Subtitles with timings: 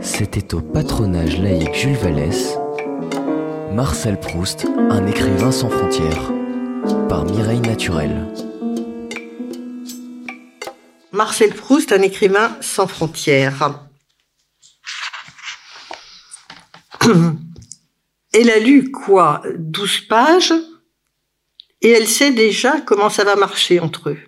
[0.00, 2.56] C'était au patronage laïque Jules Vallès,
[3.72, 6.32] Marcel Proust, un écrivain sans frontières,
[7.08, 8.26] par Mireille Naturel.
[11.12, 13.80] Marcel Proust, un écrivain sans frontières.
[18.32, 19.42] Elle a lu quoi?
[19.58, 20.54] 12 pages?
[21.82, 24.18] Et elle sait déjà comment ça va marcher entre eux.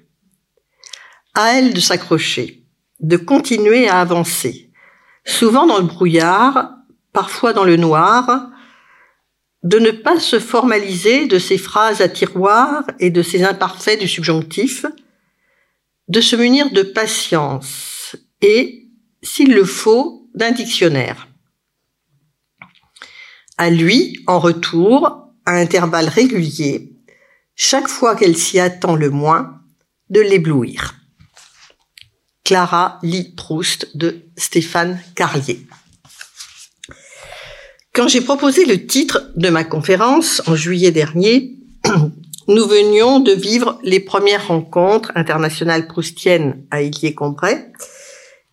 [1.34, 2.61] À elle de s'accrocher,
[3.02, 4.70] de continuer à avancer,
[5.24, 6.70] souvent dans le brouillard,
[7.12, 8.48] parfois dans le noir,
[9.62, 14.08] de ne pas se formaliser de ses phrases à tiroir et de ses imparfaits du
[14.08, 14.86] subjonctif,
[16.08, 18.88] de se munir de patience et,
[19.22, 21.28] s'il le faut, d'un dictionnaire.
[23.58, 26.92] À lui, en retour, à intervalles réguliers,
[27.54, 29.60] chaque fois qu'elle s'y attend le moins,
[30.10, 31.01] de l'éblouir.
[32.44, 35.66] Clara lit Proust de Stéphane Carlier.
[37.94, 41.58] Quand j'ai proposé le titre de ma conférence en juillet dernier,
[42.48, 47.72] nous venions de vivre les premières rencontres internationales proustiennes à Illier-Combray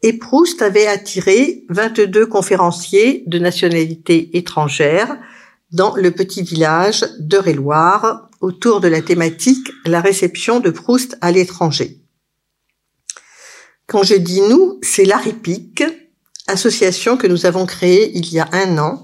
[0.01, 5.17] et Proust avait attiré 22 conférenciers de nationalité étrangère
[5.71, 11.98] dans le petit village d'Eure-et-Loire autour de la thématique La réception de Proust à l'étranger.
[13.89, 15.83] Quand je dis nous, c'est l'ARIPIC,
[16.45, 19.03] association que nous avons créée il y a un an,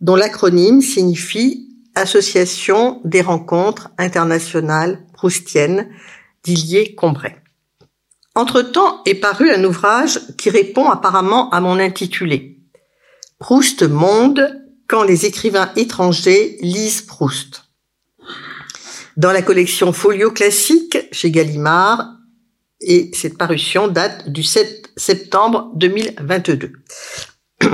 [0.00, 5.90] dont l'acronyme signifie Association des rencontres internationales proustiennes
[6.42, 7.36] d'Illier-Combray.
[8.34, 12.58] Entre-temps est paru un ouvrage qui répond apparemment à mon intitulé.
[13.38, 17.64] Proust Monde quand les écrivains étrangers lisent Proust.
[19.18, 22.14] Dans la collection Folio classique chez Gallimard,
[22.80, 26.72] et cette parution date du 7 septembre 2022.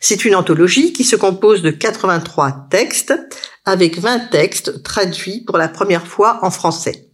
[0.00, 3.14] C'est une anthologie qui se compose de 83 textes
[3.64, 7.10] avec 20 textes traduits pour la première fois en français.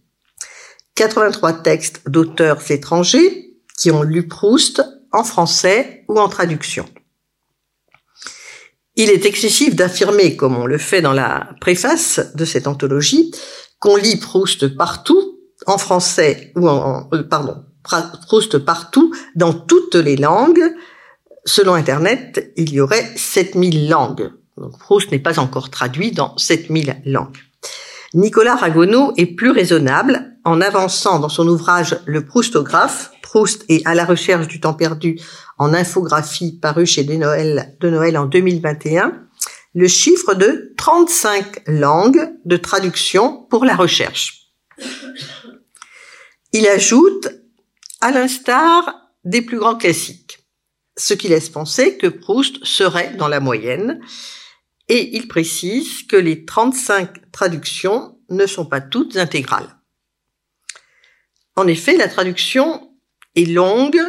[0.95, 6.85] 83 textes d'auteurs étrangers qui ont lu Proust en français ou en traduction.
[8.95, 13.31] Il est excessif d'affirmer, comme on le fait dans la préface de cette anthologie,
[13.79, 15.36] qu'on lit Proust partout,
[15.67, 17.63] en français ou en, euh, pardon,
[18.27, 20.63] Proust partout, dans toutes les langues.
[21.45, 24.33] Selon Internet, il y aurait 7000 langues.
[24.57, 27.37] Donc Proust n'est pas encore traduit dans 7000 langues.
[28.13, 33.93] Nicolas Ragonneau est plus raisonnable en avançant dans son ouvrage Le Proustographe, Proust est à
[33.93, 35.19] la recherche du temps perdu
[35.57, 39.13] en infographie paru chez De Noël, de Noël en 2021,
[39.75, 44.53] le chiffre de 35 langues de traduction pour la recherche.
[46.53, 47.27] Il ajoute,
[48.01, 50.39] à l'instar des plus grands classiques,
[50.95, 53.99] ce qui laisse penser que Proust serait dans la moyenne,
[54.87, 59.77] et il précise que les 35 traductions ne sont pas toutes intégrales.
[61.55, 62.95] En effet, la traduction
[63.35, 63.99] est longue,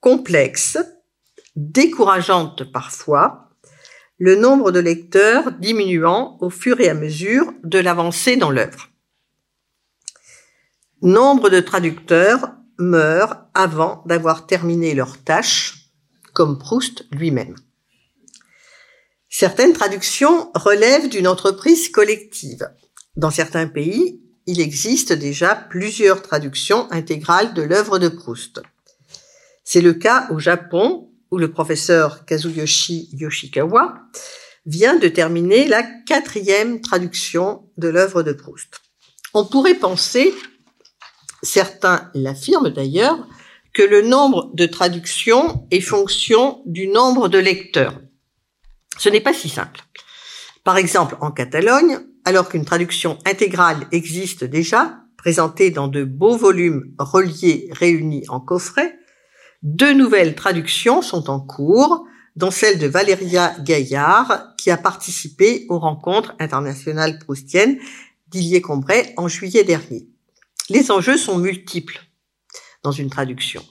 [0.00, 0.78] complexe,
[1.56, 3.50] décourageante parfois,
[4.18, 8.89] le nombre de lecteurs diminuant au fur et à mesure de l'avancée dans l'œuvre.
[11.02, 15.90] Nombre de traducteurs meurent avant d'avoir terminé leur tâche,
[16.34, 17.54] comme Proust lui-même.
[19.30, 22.68] Certaines traductions relèvent d'une entreprise collective.
[23.16, 28.60] Dans certains pays, il existe déjà plusieurs traductions intégrales de l'œuvre de Proust.
[29.64, 33.94] C'est le cas au Japon, où le professeur Kazuyoshi Yoshikawa
[34.66, 38.80] vient de terminer la quatrième traduction de l'œuvre de Proust.
[39.32, 40.34] On pourrait penser,
[41.42, 43.26] certains l'affirment d'ailleurs,
[43.72, 48.00] que le nombre de traductions est fonction du nombre de lecteurs.
[48.98, 49.80] Ce n'est pas si simple.
[50.64, 56.94] Par exemple, en Catalogne, alors qu'une traduction intégrale existe déjà, présentée dans de beaux volumes
[56.98, 58.98] reliés réunis en coffret,
[59.62, 62.06] deux nouvelles traductions sont en cours,
[62.36, 67.78] dont celle de Valéria Gaillard, qui a participé aux rencontres internationales proustiennes
[68.28, 70.08] d'Illier-Combray en juillet dernier.
[70.70, 72.00] Les enjeux sont multiples
[72.82, 73.62] dans une traduction.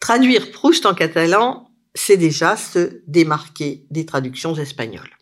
[0.00, 5.16] Traduire Proust en catalan c'est déjà se démarquer des traductions espagnoles.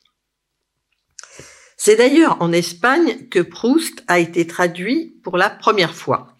[1.76, 6.36] C'est d'ailleurs en Espagne que Proust a été traduit pour la première fois.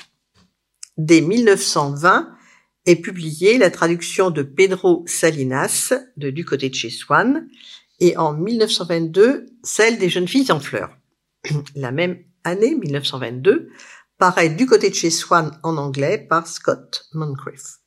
[0.96, 2.34] Dès 1920
[2.86, 7.48] est publiée la traduction de Pedro Salinas de Du côté de chez Swann
[8.00, 10.96] et en 1922 celle des jeunes filles en fleurs.
[11.76, 13.70] La même année, 1922,
[14.18, 17.78] paraît Du côté de chez Swann en anglais par Scott Moncrief.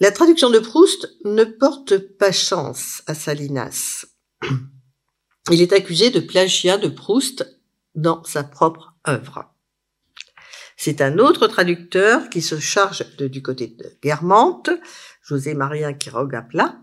[0.00, 4.04] La traduction de Proust ne porte pas chance à Salinas.
[5.50, 7.58] Il est accusé de plagiat de Proust
[7.94, 9.52] dans sa propre œuvre.
[10.76, 14.70] C'est un autre traducteur qui se charge du côté de Guermantes,
[15.22, 16.76] José Maria Quiroga Pla.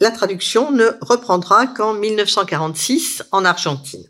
[0.00, 4.08] La traduction ne reprendra qu'en 1946 en Argentine.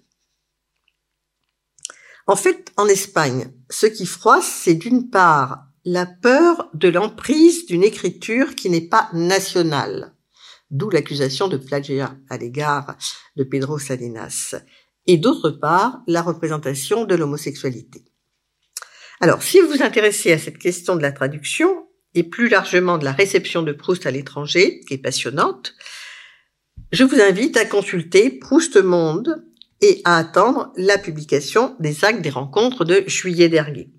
[2.26, 7.84] En fait, en Espagne, ce qui froisse, c'est d'une part la peur de l'emprise d'une
[7.84, 10.14] écriture qui n'est pas nationale,
[10.70, 12.96] d'où l'accusation de plagiat à l'égard
[13.36, 14.54] de Pedro Salinas,
[15.06, 18.04] et d'autre part la représentation de l'homosexualité.
[19.20, 23.04] Alors, si vous vous intéressez à cette question de la traduction, et plus largement de
[23.04, 25.74] la réception de Proust à l'étranger, qui est passionnante,
[26.92, 29.44] je vous invite à consulter Proust Monde
[29.84, 33.90] et à attendre la publication des actes des rencontres de juillet dernier.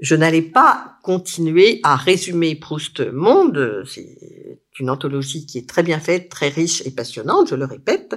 [0.00, 6.00] Je n'allais pas continuer à résumer Proust Monde, c'est une anthologie qui est très bien
[6.00, 8.16] faite, très riche et passionnante, je le répète.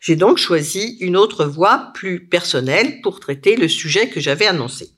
[0.00, 4.92] J'ai donc choisi une autre voie plus personnelle pour traiter le sujet que j'avais annoncé.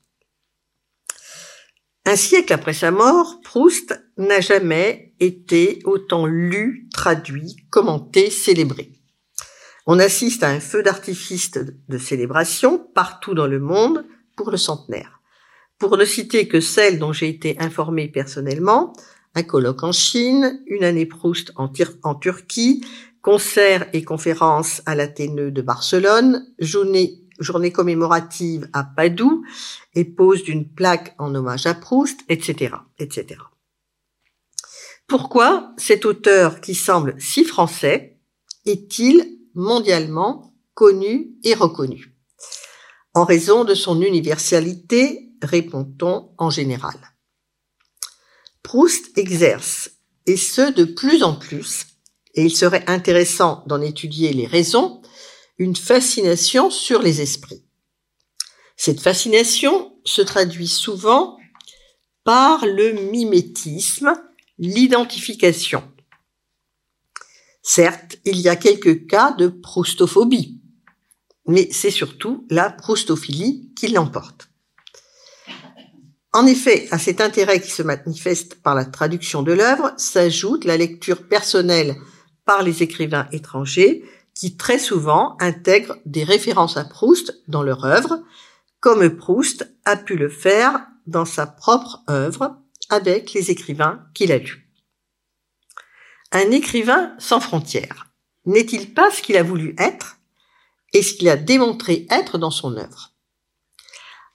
[2.04, 9.01] Un siècle après sa mort, Proust n'a jamais été autant lu, traduit, commenté, célébré.
[9.86, 14.04] On assiste à un feu d'artifice de célébration partout dans le monde
[14.36, 15.20] pour le centenaire.
[15.78, 18.92] Pour ne citer que celle dont j'ai été informé personnellement,
[19.34, 22.84] un colloque en Chine, une année Proust en, Turquie,
[23.22, 29.42] concerts et conférences à l'Athéneux de Barcelone, journée journée commémorative à Padoue
[29.94, 33.40] et pose d'une plaque en hommage à Proust, etc., etc.
[35.08, 38.20] Pourquoi cet auteur qui semble si français
[38.64, 42.16] est-il mondialement connu et reconnu
[43.14, 46.94] En raison de son universalité, répond-on en général.
[48.62, 49.90] Proust exerce,
[50.26, 51.86] et ce de plus en plus,
[52.34, 55.02] et il serait intéressant d'en étudier les raisons,
[55.58, 57.64] une fascination sur les esprits.
[58.76, 61.36] Cette fascination se traduit souvent
[62.24, 64.12] par le mimétisme,
[64.58, 65.91] l'identification.
[67.62, 70.60] Certes, il y a quelques cas de proustophobie,
[71.46, 74.48] mais c'est surtout la proustophilie qui l'emporte.
[76.32, 80.76] En effet, à cet intérêt qui se manifeste par la traduction de l'œuvre s'ajoute la
[80.76, 81.96] lecture personnelle
[82.44, 84.02] par les écrivains étrangers
[84.34, 88.22] qui très souvent intègrent des références à Proust dans leur œuvre,
[88.80, 92.56] comme Proust a pu le faire dans sa propre œuvre
[92.88, 94.61] avec les écrivains qu'il a lus.
[96.34, 98.10] Un écrivain sans frontières
[98.46, 100.16] n'est-il pas ce qu'il a voulu être
[100.94, 103.12] et ce qu'il a démontré être dans son œuvre?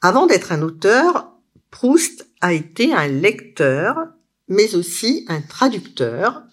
[0.01, 1.31] Avant d'être un auteur,
[1.71, 3.95] Proust a été un lecteur,
[4.47, 6.43] mais aussi un traducteur,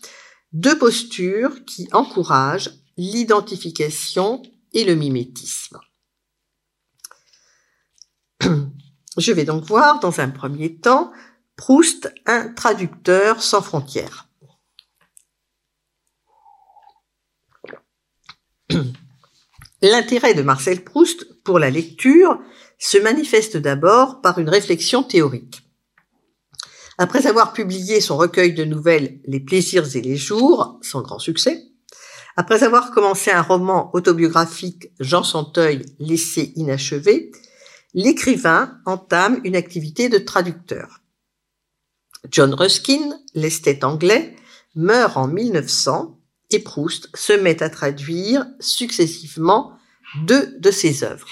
[0.53, 4.41] deux postures qui encouragent l'identification
[4.73, 5.79] et le mimétisme.
[9.19, 11.13] Je vais donc voir dans un premier temps
[11.57, 14.29] Proust, un traducteur sans frontières.
[19.85, 22.41] L'intérêt de Marcel Proust pour la lecture
[22.79, 25.61] se manifeste d'abord par une réflexion théorique.
[26.97, 31.65] Après avoir publié son recueil de nouvelles Les plaisirs et les jours, son grand succès,
[32.35, 37.31] après avoir commencé un roman autobiographique Jean Santeuil laissé inachevé,
[37.93, 41.03] l'écrivain entame une activité de traducteur.
[42.31, 44.35] John Ruskin, l'esthète anglais,
[44.77, 46.19] meurt en 1900
[46.59, 49.73] Proust se met à traduire successivement
[50.23, 51.29] deux de ses œuvres.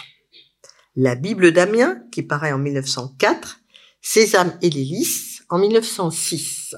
[0.96, 3.60] La Bible d'Amiens, qui paraît en 1904,
[4.00, 6.74] Sésame et l'hélice en 1906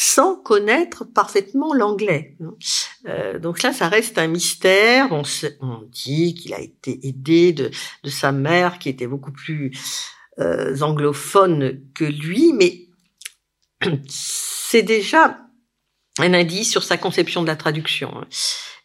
[0.00, 2.36] sans connaître parfaitement l'anglais.
[3.08, 5.08] Euh, donc là, ça reste un mystère.
[5.10, 7.70] On, dit qu'il a été aidé de,
[8.08, 9.72] sa mère, qui était beaucoup plus
[10.38, 12.86] euh, anglophone que lui, mais
[14.08, 15.47] c'est déjà
[16.20, 18.24] un indice sur sa conception de la traduction.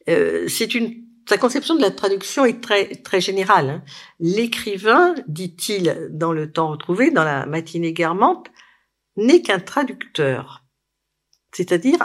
[0.09, 3.69] Euh, c'est une sa conception de la traduction est très très générale.
[3.69, 3.83] Hein.
[4.19, 8.47] L'écrivain, dit-il dans le temps retrouvé, dans la matinée guermante,
[9.15, 10.65] n'est qu'un traducteur.
[11.53, 11.99] C'est-à-dire,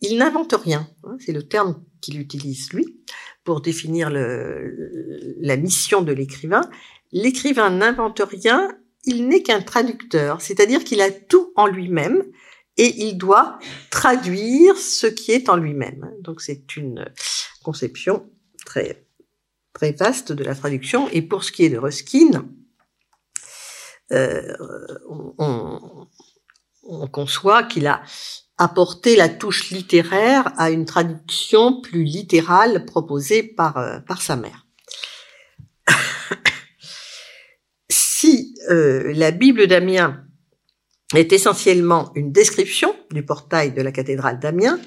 [0.00, 0.88] il n'invente rien.
[1.04, 3.00] Hein, c'est le terme qu'il utilise lui
[3.44, 6.68] pour définir le, la mission de l'écrivain.
[7.12, 12.24] L'écrivain n'invente rien, il n'est qu'un traducteur, c'est-à-dire qu'il a tout en lui-même
[12.76, 13.58] et il doit
[13.90, 16.10] traduire ce qui est en lui-même.
[16.20, 17.10] Donc c'est une
[17.62, 18.30] conception
[18.64, 19.06] très
[19.98, 21.08] vaste de la traduction.
[21.10, 22.48] Et pour ce qui est de Ruskin,
[24.12, 24.56] euh,
[25.08, 26.08] on, on
[26.86, 28.02] on conçoit qu'il a
[28.56, 34.66] apporté la touche littéraire à une traduction plus littérale proposée par, euh, sa mère.
[37.90, 40.24] si euh, la Bible d'Amiens
[41.14, 44.80] est essentiellement une description du portail de la cathédrale d'Amiens,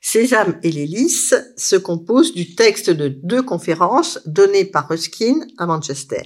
[0.00, 6.22] Sésame et l'hélice se composent du texte de deux conférences données par Ruskin à Manchester.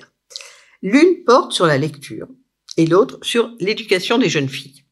[0.81, 2.29] L'une porte sur la lecture
[2.77, 4.85] et l'autre sur l'éducation des jeunes filles.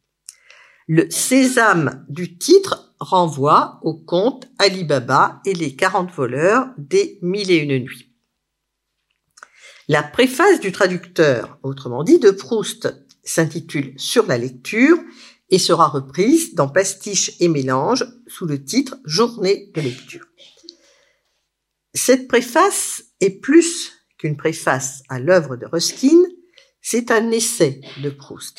[0.88, 7.50] Le sésame du titre renvoie au conte Ali Baba et les 40 voleurs des Mille
[7.50, 8.12] et une nuits.
[9.88, 12.92] La préface du traducteur, autrement dit de Proust,
[13.24, 14.98] s'intitule Sur la lecture
[15.50, 20.26] et sera reprise dans Pastiche et mélange sous le titre Journée de lecture.
[21.94, 26.22] Cette préface est plus qu'une préface à l'œuvre de Ruskin,
[26.80, 28.58] c'est un essai de Proust.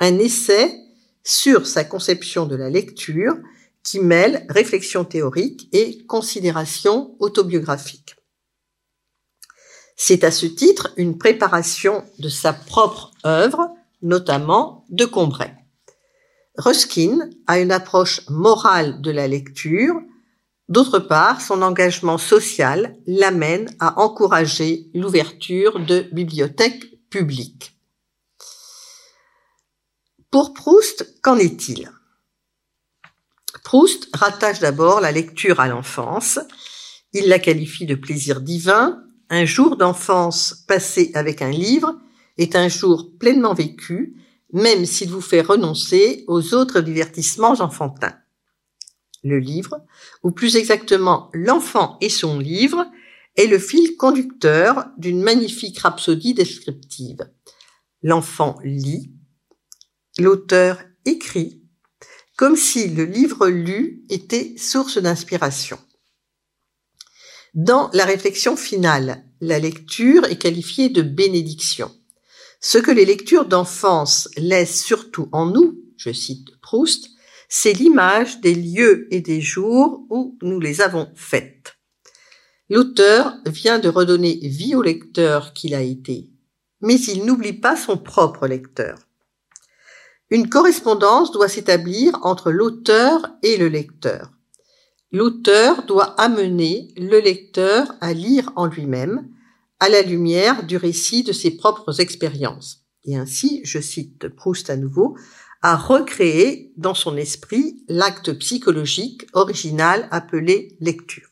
[0.00, 0.74] Un essai
[1.22, 3.36] sur sa conception de la lecture
[3.82, 8.16] qui mêle réflexion théorique et considération autobiographique.
[9.96, 15.54] C'est à ce titre une préparation de sa propre œuvre, notamment de Combray.
[16.58, 19.94] Ruskin a une approche morale de la lecture.
[20.68, 27.78] D'autre part, son engagement social l'amène à encourager l'ouverture de bibliothèques publiques.
[30.30, 31.90] Pour Proust, qu'en est-il?
[33.64, 36.38] Proust rattache d'abord la lecture à l'enfance.
[37.12, 39.02] Il la qualifie de plaisir divin.
[39.28, 41.96] Un jour d'enfance passé avec un livre
[42.38, 44.16] est un jour pleinement vécu
[44.52, 48.16] même s'il vous fait renoncer aux autres divertissements enfantins.
[49.24, 49.84] Le livre,
[50.22, 52.86] ou plus exactement l'enfant et son livre,
[53.36, 57.28] est le fil conducteur d'une magnifique rhapsodie descriptive.
[58.02, 59.12] L'enfant lit,
[60.18, 61.62] l'auteur écrit,
[62.36, 65.78] comme si le livre lu était source d'inspiration.
[67.54, 71.90] Dans la réflexion finale, la lecture est qualifiée de bénédiction.
[72.68, 77.10] Ce que les lectures d'enfance laissent surtout en nous, je cite Proust,
[77.48, 81.76] c'est l'image des lieux et des jours où nous les avons faites.
[82.68, 86.28] L'auteur vient de redonner vie au lecteur qu'il a été,
[86.80, 88.98] mais il n'oublie pas son propre lecteur.
[90.30, 94.32] Une correspondance doit s'établir entre l'auteur et le lecteur.
[95.12, 99.28] L'auteur doit amener le lecteur à lire en lui-même,
[99.80, 102.84] à la lumière du récit de ses propres expériences.
[103.04, 105.16] Et ainsi, je cite Proust à nouveau,
[105.62, 111.30] a recréé dans son esprit l'acte psychologique original appelé lecture.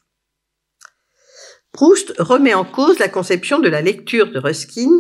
[1.72, 4.90] Proust remet en cause la conception de la lecture de Ruskin,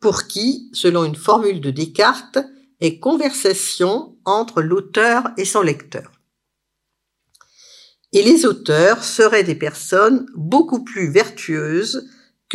[0.00, 2.38] pour qui, selon une formule de Descartes,
[2.80, 6.12] est conversation entre l'auteur et son lecteur.
[8.12, 12.08] Et les auteurs seraient des personnes beaucoup plus vertueuses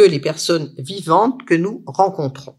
[0.03, 2.57] les personnes vivantes que nous rencontrons.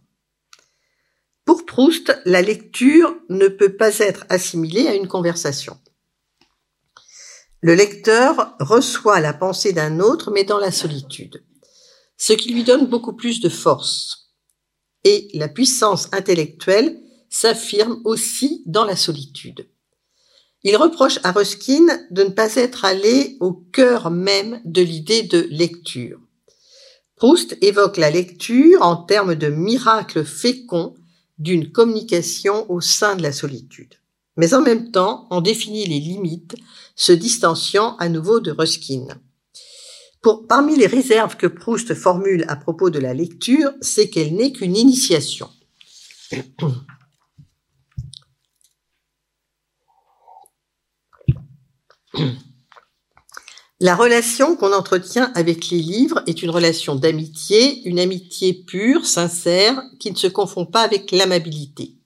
[1.45, 5.79] Pour Proust, la lecture ne peut pas être assimilée à une conversation.
[7.61, 11.45] Le lecteur reçoit la pensée d'un autre, mais dans la solitude,
[12.17, 14.33] ce qui lui donne beaucoup plus de force.
[15.05, 19.69] Et la puissance intellectuelle s'affirme aussi dans la solitude.
[20.63, 25.47] Il reproche à Ruskin de ne pas être allé au cœur même de l'idée de
[25.51, 26.21] lecture.
[27.21, 30.95] Proust évoque la lecture en termes de miracle fécond
[31.37, 33.97] d'une communication au sein de la solitude.
[34.39, 36.57] Mais en même temps, on définit les limites,
[36.97, 39.07] se distanciant à nouveau de Ruskin.
[40.49, 44.75] Parmi les réserves que Proust formule à propos de la lecture, c'est qu'elle n'est qu'une
[44.75, 45.51] initiation.
[53.83, 59.83] La relation qu'on entretient avec les livres est une relation d'amitié, une amitié pure, sincère,
[59.99, 61.97] qui ne se confond pas avec l'amabilité.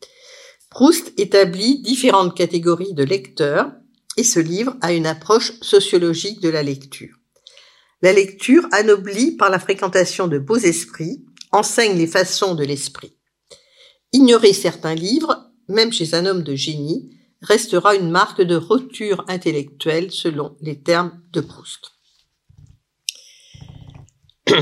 [0.71, 3.73] Proust établit différentes catégories de lecteurs
[4.17, 7.17] et ce livre a une approche sociologique de la lecture.
[8.03, 13.17] La lecture, anoblie par la fréquentation de beaux esprits, enseigne les façons de l'esprit.
[14.13, 17.11] Ignorer certains livres, même chez un homme de génie,
[17.45, 21.93] restera une marque de rupture intellectuelle selon les termes de Proust.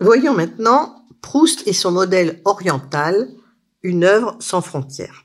[0.00, 3.28] Voyons maintenant Proust et son modèle oriental,
[3.82, 5.24] une œuvre sans frontières.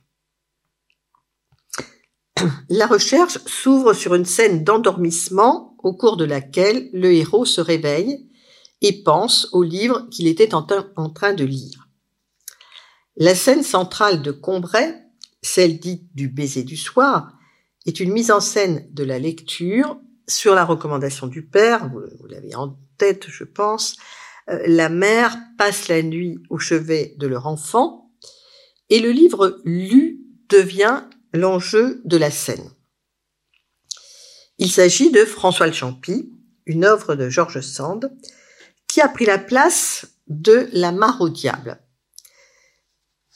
[2.70, 8.30] La recherche s'ouvre sur une scène d'endormissement au cours de laquelle le héros se réveille
[8.82, 11.88] et pense au livre qu'il était en, train de lire.
[13.16, 15.01] La scène centrale de Combray
[15.42, 17.38] celle dite du baiser du soir,
[17.86, 22.56] est une mise en scène de la lecture sur la recommandation du père, vous, l'avez
[22.56, 23.98] en tête, je pense.
[24.50, 28.12] Euh, la mère passe la nuit au chevet de leur enfant
[28.90, 32.72] et le livre lu devient l'enjeu de la scène.
[34.58, 36.32] Il s'agit de François le Champy,
[36.66, 38.16] une œuvre de Georges Sand,
[38.88, 41.80] qui a pris la place de La Mare au diable.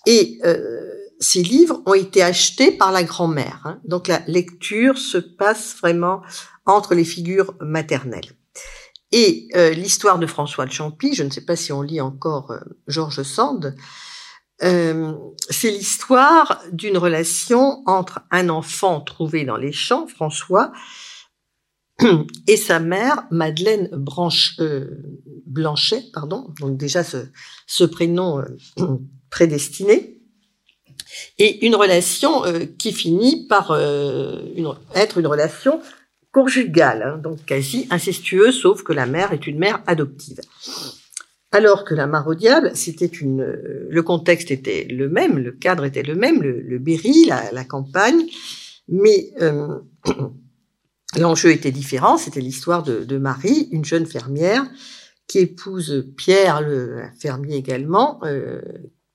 [0.05, 3.61] Et euh, ces livres ont été achetés par la grand-mère.
[3.65, 3.79] Hein.
[3.85, 6.21] Donc la lecture se passe vraiment
[6.65, 8.31] entre les figures maternelles.
[9.11, 12.51] Et euh, l'histoire de François de Champy, je ne sais pas si on lit encore
[12.51, 13.75] euh, Georges Sand,
[14.63, 15.13] euh,
[15.49, 20.71] c'est l'histoire d'une relation entre un enfant trouvé dans les champs, François,
[22.47, 24.59] et sa mère, Madeleine Branche,
[25.45, 27.27] Blanchet, pardon, donc déjà ce,
[27.67, 28.43] ce prénom
[29.29, 30.14] prédestiné,
[31.37, 32.43] et une relation
[32.77, 33.77] qui finit par
[34.95, 35.81] être une relation
[36.35, 40.41] conjugale, hein, donc quasi incestueuse, sauf que la mère est une mère adoptive.
[41.53, 43.41] Alors que la mare au diable, c'était une,
[43.89, 48.25] le contexte était le même, le cadre était le même, le, Berry, la, campagne,
[48.89, 49.79] mais euh,
[51.17, 52.17] l'enjeu était différent.
[52.17, 54.65] C'était l'histoire de, Marie, une jeune fermière
[55.27, 58.61] qui épouse Pierre, le fermier également, euh,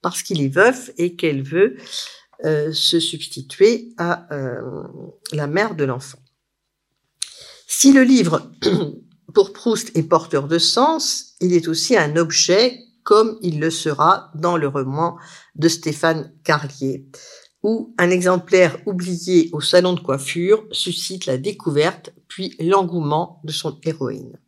[0.02, 1.76] parce qu'il est veuf et qu'elle veut
[2.44, 4.26] euh, se substituer à
[5.32, 6.18] la mère de l'enfant.
[7.72, 8.50] Si le livre,
[9.34, 14.30] pour Proust, est porteur de sens, il est aussi un objet, comme il le sera
[14.34, 15.16] dans le roman
[15.54, 17.06] de Stéphane Carlier,
[17.62, 23.78] où un exemplaire oublié au salon de coiffure suscite la découverte puis l'engouement de son
[23.84, 24.38] héroïne.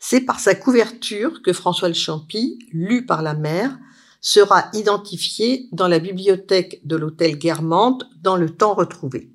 [0.00, 3.78] C'est par sa couverture que François le Champy, lu par la mère,
[4.20, 9.30] sera identifié dans la bibliothèque de l'hôtel Guermantes dans le temps retrouvé.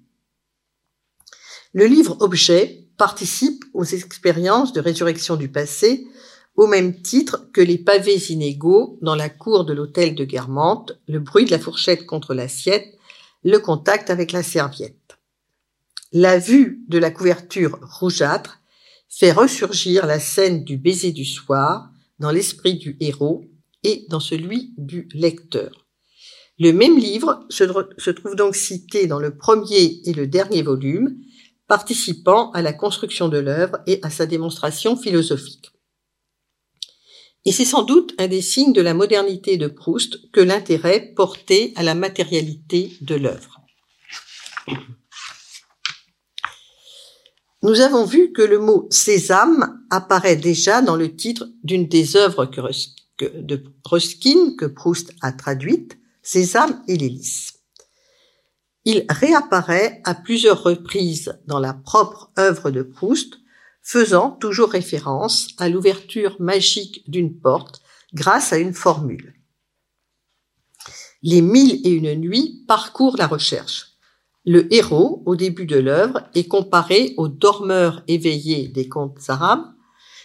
[1.73, 6.07] Le livre objet participe aux expériences de résurrection du passé
[6.55, 11.19] au même titre que les pavés inégaux dans la cour de l'hôtel de Guermantes, le
[11.19, 12.97] bruit de la fourchette contre l'assiette,
[13.43, 15.17] le contact avec la serviette.
[16.13, 18.59] La vue de la couverture rougeâtre
[19.09, 23.43] fait ressurgir la scène du baiser du soir dans l'esprit du héros
[23.85, 25.85] et dans celui du lecteur.
[26.57, 31.17] Le même livre se trouve donc cité dans le premier et le dernier volume,
[31.67, 35.71] participant à la construction de l'œuvre et à sa démonstration philosophique.
[37.45, 41.73] Et c'est sans doute un des signes de la modernité de Proust que l'intérêt porté
[41.75, 43.61] à la matérialité de l'œuvre.
[47.61, 52.45] Nous avons vu que le mot sésame apparaît déjà dans le titre d'une des œuvres
[53.19, 57.53] de Ruskin que Proust a traduite, Sésame et l'hélice.
[58.85, 63.39] Il réapparaît à plusieurs reprises dans la propre œuvre de Proust,
[63.81, 67.81] faisant toujours référence à l'ouverture magique d'une porte
[68.13, 69.35] grâce à une formule.
[71.21, 73.97] Les mille et une nuits parcourent la recherche.
[74.45, 79.65] Le héros, au début de l'œuvre, est comparé au dormeur éveillé des contes arabes.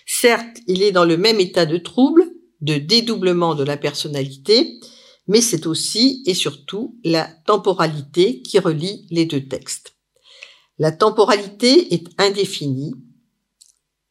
[0.07, 2.25] Certes, il est dans le même état de trouble,
[2.61, 4.81] de dédoublement de la personnalité,
[5.27, 9.95] mais c'est aussi et surtout la temporalité qui relie les deux textes.
[10.79, 12.95] La temporalité est indéfinie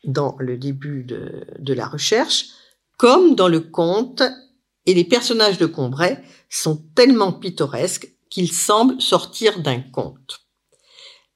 [0.03, 2.47] dans le début de, la recherche,
[2.97, 4.23] comme dans le conte,
[4.85, 10.45] et les personnages de Combray sont tellement pittoresques qu'ils semblent sortir d'un conte.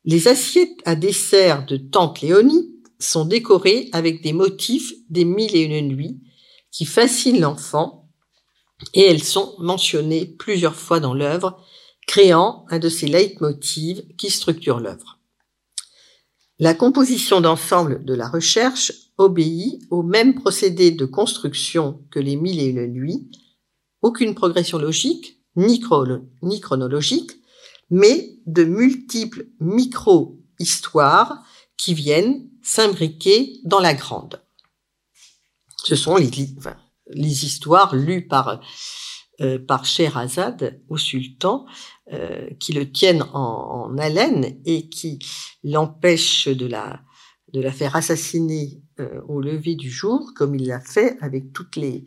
[0.06, 5.62] Les assiettes à dessert de Tante Léonie sont décorées avec des motifs des mille et
[5.62, 6.21] une nuits
[6.73, 8.09] qui fascinent l'enfant
[8.93, 11.63] et elles sont mentionnées plusieurs fois dans l'œuvre,
[12.07, 15.19] créant un de ces leitmotivs qui structurent l'œuvre.
[16.59, 22.59] La composition d'ensemble de la recherche obéit au même procédé de construction que les mille
[22.59, 23.31] et une nuits,
[24.01, 27.31] aucune progression logique, ni, chronologique,
[27.89, 31.43] mais de multiples micro-histoires
[31.77, 34.42] qui viennent s'imbriquer dans la grande.
[35.84, 38.62] Ce sont les, histoires lues par
[39.41, 41.65] euh, par Sherazade au sultan,
[42.12, 45.19] euh, qui le tiennent en, haleine et qui
[45.63, 47.02] l'empêchent de la
[47.52, 51.76] de la faire assassiner euh, au lever du jour, comme il l'a fait avec toutes
[51.76, 52.06] les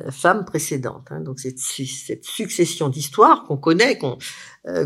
[0.00, 1.08] euh, femmes précédentes.
[1.10, 1.20] Hein.
[1.20, 4.18] Donc cette succession d'histoires qu'on connaît, qu'on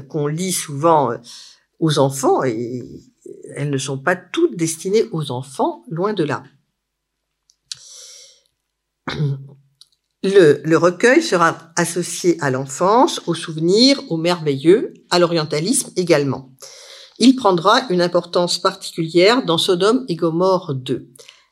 [0.09, 1.13] qu'on lit souvent
[1.79, 2.83] aux enfants, et
[3.55, 6.43] elles ne sont pas toutes destinées aux enfants, loin de là.
[10.25, 16.51] Le, recueil sera associé à l'enfance, au souvenir, au merveilleux, à l'orientalisme également.
[17.19, 21.09] Il prendra une importance particulière dans Sodome et Gomorre 2.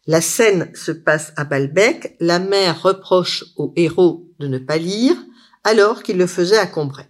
[0.06, 5.16] La scène se passe à Balbec, la mère reproche au héros de ne pas lire,
[5.64, 7.06] alors qu'il le faisait à Combray.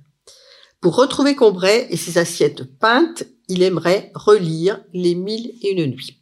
[0.80, 6.15] Pour retrouver Combray et ses assiettes peintes, il aimerait relire Les Mille et une nuits.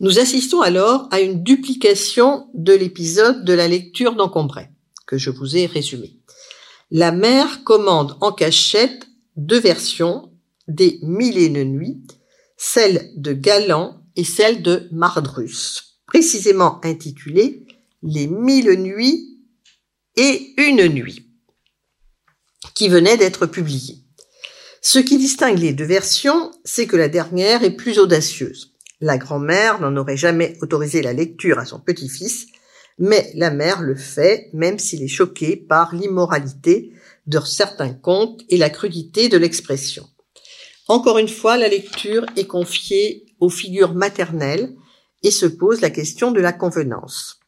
[0.00, 4.70] Nous assistons alors à une duplication de l'épisode de la lecture d'Encombray,
[5.06, 6.20] que je vous ai résumé.
[6.92, 10.30] La mère commande en cachette deux versions
[10.68, 12.00] des Mille et une nuits,
[12.56, 17.66] celle de Galant et celle de Mardrus, précisément intitulée
[18.04, 19.40] Les Mille nuits
[20.16, 21.28] et une nuit,
[22.74, 24.04] qui venait d'être publiée.
[24.80, 28.77] Ce qui distingue les deux versions, c'est que la dernière est plus audacieuse.
[29.00, 32.46] La grand-mère n'en aurait jamais autorisé la lecture à son petit-fils,
[32.98, 36.92] mais la mère le fait même s'il est choqué par l'immoralité
[37.26, 40.04] de certains contes et la crudité de l'expression.
[40.88, 44.74] Encore une fois, la lecture est confiée aux figures maternelles
[45.22, 47.38] et se pose la question de la convenance.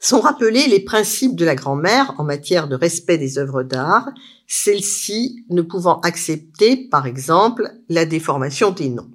[0.00, 4.10] Sont rappelés les principes de la grand-mère en matière de respect des œuvres d'art,
[4.46, 9.10] celles-ci ne pouvant accepter, par exemple, la déformation des noms.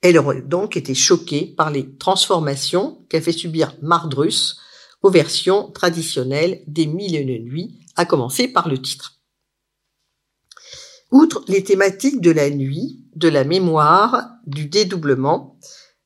[0.00, 4.58] Elle aurait donc été choquée par les transformations qu'a fait subir Mardrus
[5.02, 9.18] aux versions traditionnelles des Mille et une nuits, à commencer par le titre.
[11.10, 15.58] Outre les thématiques de la nuit, de la mémoire, du dédoublement,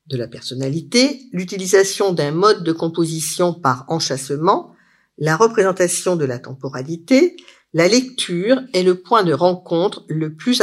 [0.07, 4.75] de la personnalité, l'utilisation d'un mode de composition par enchâssement,
[5.19, 7.37] la représentation de la temporalité,
[7.73, 10.63] la lecture est le point de rencontre le plus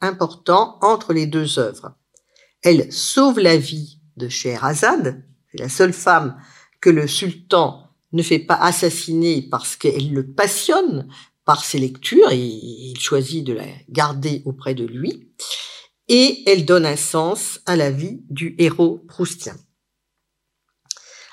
[0.00, 1.94] important entre les deux œuvres.
[2.62, 6.40] Elle sauve la vie de Scheherazade, c'est la seule femme
[6.80, 11.08] que le sultan ne fait pas assassiner parce qu'elle le passionne
[11.44, 15.32] par ses lectures et il choisit de la garder auprès de lui.
[16.08, 19.54] Et elle donne un sens à la vie du héros proustien.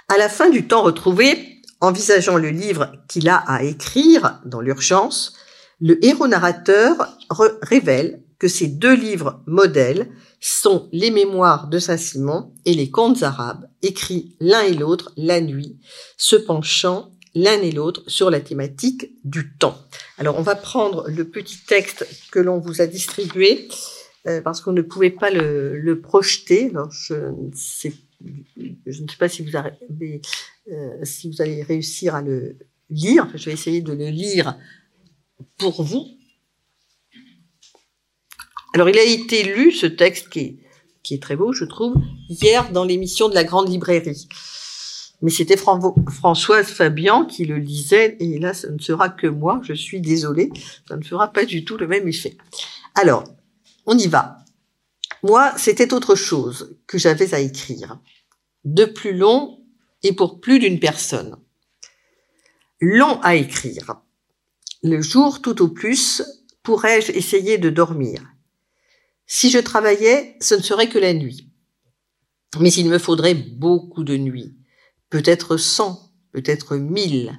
[0.08, 5.36] À la fin du temps retrouvé, envisageant le livre qu'il a à écrire dans l'urgence,
[5.80, 7.18] le héros narrateur
[7.62, 13.68] révèle que ces deux livres modèles sont les mémoires de Saint-Simon et les contes arabes,
[13.82, 15.80] écrits l'un et l'autre la nuit,
[16.18, 19.78] se penchant l'un et l'autre sur la thématique du temps.
[20.18, 23.68] Alors on va prendre le petit texte que l'on vous a distribué
[24.28, 26.70] euh, parce qu'on ne pouvait pas le, projeter.
[26.70, 27.16] Alors je
[28.88, 30.22] je ne sais pas si vous, avez,
[30.72, 32.58] euh, si vous allez réussir à le
[32.90, 33.28] lire.
[33.36, 34.58] je vais essayer de le lire
[35.58, 36.17] pour vous.
[38.74, 40.58] Alors, il a été lu, ce texte qui est,
[41.04, 41.96] qui est très beau, je trouve,
[42.30, 44.28] hier dans l'émission de la Grande Librairie.
[45.22, 49.74] Mais c'était Françoise Fabian qui le lisait, et là, ce ne sera que moi, je
[49.74, 50.52] suis désolée,
[50.88, 52.38] ça ne fera pas du tout le même effet.
[52.94, 53.24] Alors,
[53.86, 54.38] on y va.
[55.24, 58.00] Moi, c'était autre chose que j'avais à écrire.
[58.64, 59.64] De plus long
[60.04, 61.38] et pour plus d'une personne.
[62.80, 64.02] Long à écrire.
[64.84, 66.22] Le jour tout au plus,
[66.62, 68.22] pourrais-je essayer de dormir?
[69.28, 71.52] Si je travaillais, ce ne serait que la nuit.
[72.60, 74.58] Mais il me faudrait beaucoup de nuits,
[75.10, 77.38] peut-être cent, peut-être mille.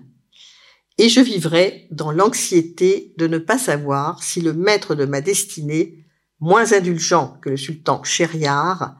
[0.98, 6.05] Et je vivrais dans l'anxiété de ne pas savoir si le maître de ma destinée,
[6.40, 8.96] moins indulgent que le sultan Shériar,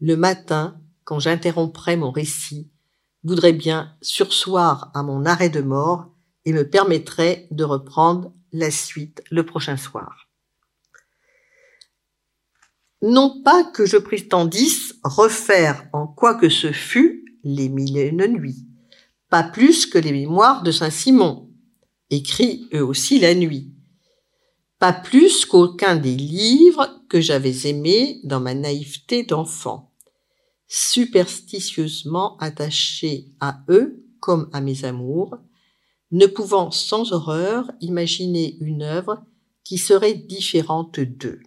[0.00, 2.70] le matin, quand j'interromprais mon récit,
[3.24, 6.10] voudrait bien sursoir à mon arrêt de mort
[6.44, 10.31] et me permettrait de reprendre la suite le prochain soir
[13.02, 18.26] non pas que je prétendisse refaire en quoi que ce fût les mille et une
[18.28, 18.64] nuits,
[19.28, 21.50] pas plus que les mémoires de Saint-Simon,
[22.10, 23.72] écrits eux aussi la nuit,
[24.78, 29.92] pas plus qu'aucun des livres que j'avais aimés dans ma naïveté d'enfant,
[30.68, 35.36] superstitieusement attaché à eux comme à mes amours,
[36.12, 39.24] ne pouvant sans horreur imaginer une œuvre
[39.64, 41.40] qui serait différente d'eux.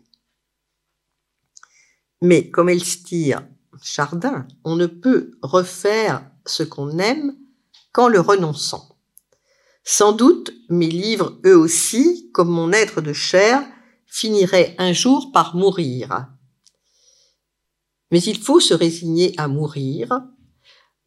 [2.21, 3.47] Mais comme Elstir
[3.81, 7.35] Chardin, on ne peut refaire ce qu'on aime
[7.91, 8.97] qu'en le renonçant.
[9.83, 13.63] Sans doute, mes livres, eux aussi, comme mon être de chair,
[14.07, 16.27] finiraient un jour par mourir.
[18.11, 20.21] Mais il faut se résigner à mourir.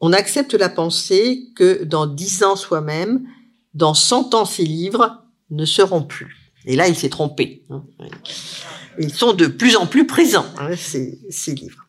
[0.00, 3.26] On accepte la pensée que dans dix ans soi-même,
[3.74, 6.52] dans cent ans ces livres ne seront plus.
[6.64, 7.64] Et là, il s'est trompé.
[8.98, 11.86] Ils sont de plus en plus présents, hein, ces, livres.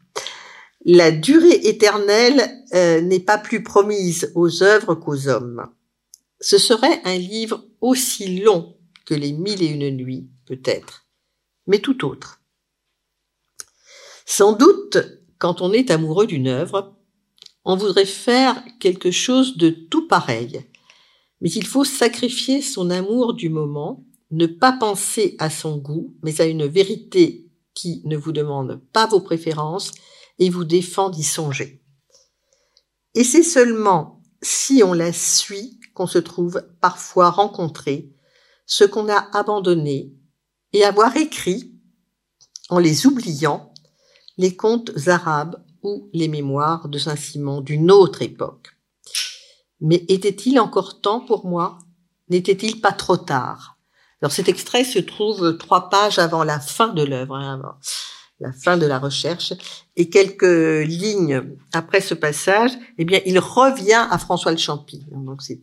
[0.85, 5.67] La durée éternelle euh, n'est pas plus promise aux œuvres qu'aux hommes.
[6.39, 11.05] Ce serait un livre aussi long que les mille et une nuits, peut-être,
[11.67, 12.41] mais tout autre.
[14.25, 14.97] Sans doute,
[15.37, 16.95] quand on est amoureux d'une œuvre,
[17.65, 20.61] on voudrait faire quelque chose de tout pareil,
[21.41, 26.41] mais il faut sacrifier son amour du moment, ne pas penser à son goût, mais
[26.41, 29.91] à une vérité qui ne vous demande pas vos préférences
[30.37, 31.83] et vous défend d'y songer.
[33.15, 38.13] Et c'est seulement si on la suit qu'on se trouve parfois rencontrer
[38.65, 40.13] ce qu'on a abandonné
[40.73, 41.73] et avoir écrit,
[42.69, 43.73] en les oubliant,
[44.37, 48.77] les contes arabes ou les mémoires de Saint-Simon d'une autre époque.
[49.81, 51.79] Mais était-il encore temps pour moi?
[52.29, 53.78] N'était-il pas trop tard?
[54.21, 57.77] Alors cet extrait se trouve trois pages avant la fin de l'œuvre, hein,
[58.39, 59.53] la fin de la recherche,
[59.95, 65.05] et quelques lignes après ce passage, eh bien, il revient à François le Champy.
[65.12, 65.62] Donc c'est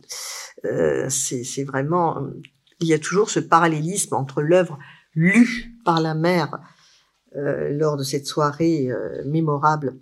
[0.65, 2.17] euh, c'est vraiment,
[2.79, 4.77] il y a toujours ce parallélisme entre l'œuvre
[5.13, 6.59] lue par la mère
[7.35, 9.99] euh, lors de cette soirée euh, mémorable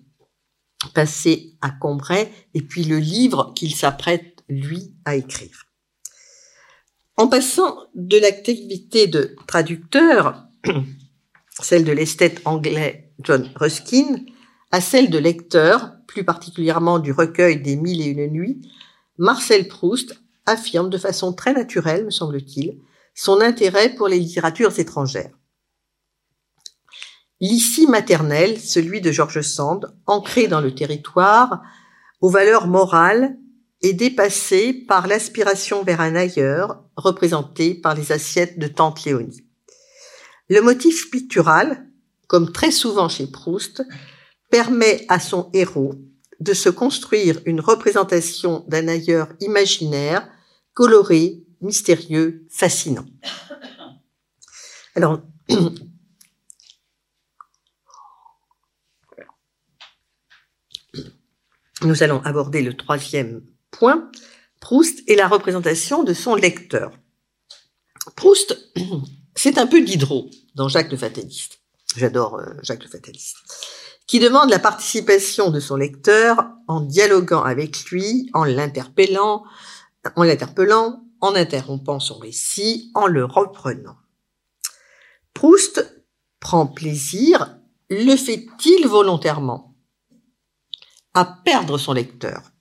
[0.93, 5.64] passé à Combray et puis le livre qu'il s'apprête, lui, à écrire.
[7.17, 10.47] En passant de l'activité de traducteur,
[11.61, 14.17] celle de l'esthète anglais John Ruskin,
[14.71, 18.61] à celle de lecteur, plus particulièrement du recueil des Mille et une nuits,
[19.17, 22.79] Marcel Proust affirme de façon très naturelle, me semble-t-il,
[23.13, 25.31] son intérêt pour les littératures étrangères.
[27.39, 31.61] L'ici maternel, celui de George Sand, ancré dans le territoire,
[32.19, 33.37] aux valeurs morales
[33.85, 39.45] et dépassé par l'aspiration vers un ailleurs, représenté par les assiettes de tante Léonie.
[40.49, 41.85] Le motif pictural,
[42.25, 43.83] comme très souvent chez Proust,
[44.49, 45.93] permet à son héros
[46.39, 50.27] de se construire une représentation d'un ailleurs imaginaire,
[50.73, 53.05] coloré, mystérieux, fascinant.
[54.95, 55.21] Alors,
[61.83, 64.09] nous allons aborder le troisième point,
[64.59, 66.91] Proust et la représentation de son lecteur.
[68.15, 68.71] Proust,
[69.35, 71.59] c'est un peu Diderot dans Jacques le Fataliste.
[71.95, 73.37] J'adore euh, Jacques le Fataliste.
[74.07, 79.43] Qui demande la participation de son lecteur en dialoguant avec lui, en l'interpellant,
[80.15, 83.97] en l'interpellant, en interrompant son récit, en le reprenant.
[85.33, 86.05] Proust
[86.39, 87.57] prend plaisir,
[87.89, 89.75] le fait-il volontairement
[91.13, 92.51] à perdre son lecteur?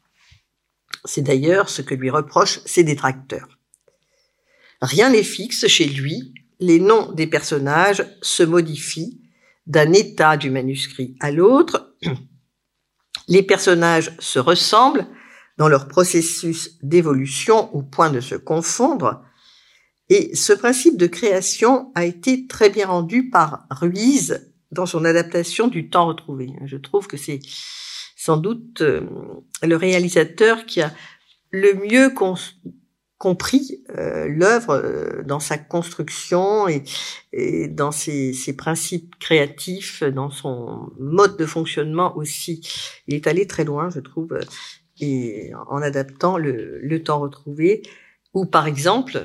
[1.04, 3.58] C'est d'ailleurs ce que lui reprochent ses détracteurs.
[4.80, 9.20] Rien n'est fixe chez lui, les noms des personnages se modifient
[9.66, 11.94] d'un état du manuscrit à l'autre,
[13.28, 15.06] les personnages se ressemblent
[15.56, 19.22] dans leur processus d'évolution au point de se confondre,
[20.10, 25.68] et ce principe de création a été très bien rendu par Ruiz dans son adaptation
[25.68, 26.50] du temps retrouvé.
[26.66, 27.40] Je trouve que c'est
[28.24, 29.02] sans doute euh,
[29.62, 30.90] le réalisateur qui a
[31.50, 32.10] le mieux
[33.18, 41.36] compris euh, l'œuvre euh, dans sa construction et, dans ses, principes créatifs, dans son mode
[41.36, 42.66] de fonctionnement aussi.
[43.08, 44.38] Il est allé très loin, je trouve,
[45.00, 47.82] et en adaptant le, temps retrouvé,
[48.32, 49.22] ou par exemple,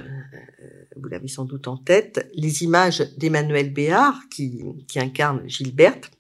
[0.98, 6.12] vous l'avez sans doute en tête, les images d'Emmanuel Béard qui, qui incarne Gilberte,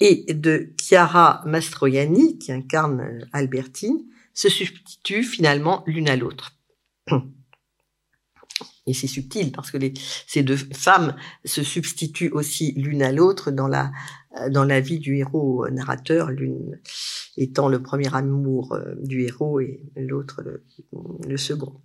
[0.00, 4.04] et de Chiara Mastroianni, qui incarne euh, Albertine,
[4.34, 6.52] se substituent finalement l'une à l'autre.
[8.86, 9.78] Et c'est subtil parce que
[10.26, 13.90] ces deux femmes se substituent aussi l'une à l'autre dans la,
[14.40, 16.78] euh, dans la vie du héros narrateur, l'une
[17.36, 20.42] étant le premier amour euh, du héros et l'autre
[21.26, 21.80] le, second.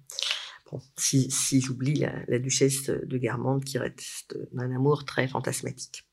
[0.71, 6.05] Bon, si, j'oublie la, la, duchesse de Guermantes qui reste d'un amour très fantasmatique.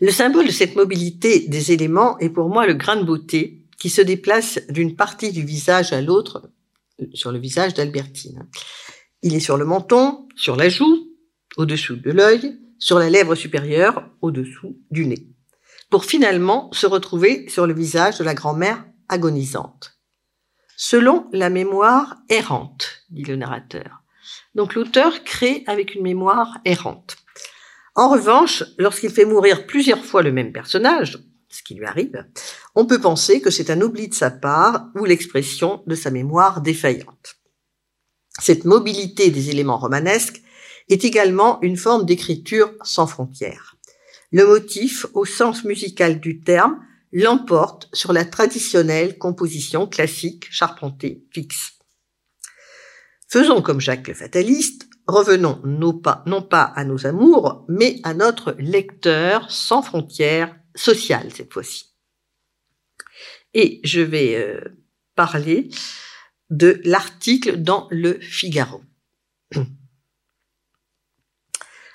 [0.00, 3.90] Le symbole de cette mobilité des éléments est pour moi le grain de beauté qui
[3.90, 6.50] se déplace d'une partie du visage à l'autre
[7.14, 8.46] sur le visage d'Albertine.
[9.22, 11.08] Il est sur le menton, sur la joue,
[11.56, 15.26] au-dessous de l'œil, sur la lèvre supérieure, au-dessous du nez,
[15.90, 19.98] pour finalement se retrouver sur le visage de la grand-mère agonisante.
[20.76, 24.02] Selon la mémoire errante, dit le narrateur.
[24.54, 27.16] Donc l'auteur crée avec une mémoire errante.
[27.94, 32.24] En revanche, lorsqu'il fait mourir plusieurs fois le même personnage, ce qui lui arrive,
[32.74, 36.60] on peut penser que c'est un oubli de sa part ou l'expression de sa mémoire
[36.60, 37.36] défaillante.
[38.40, 40.40] Cette mobilité des éléments romanesques
[40.88, 43.76] est également une forme d'écriture sans frontières.
[44.32, 46.80] Le motif, au sens musical du terme,
[47.12, 51.72] l'emporte sur la traditionnelle composition classique charpentée fixe.
[53.28, 59.50] Faisons comme Jacques le fataliste, revenons non pas, à nos amours, mais à notre lecteur
[59.50, 61.94] sans frontières sociales cette fois-ci.
[63.54, 64.60] Et je vais euh,
[65.14, 65.68] parler
[66.50, 68.82] de l'article dans le Figaro.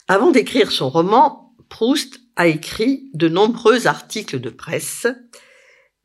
[0.08, 5.08] Avant d'écrire son roman, Proust a écrit de nombreux articles de presse.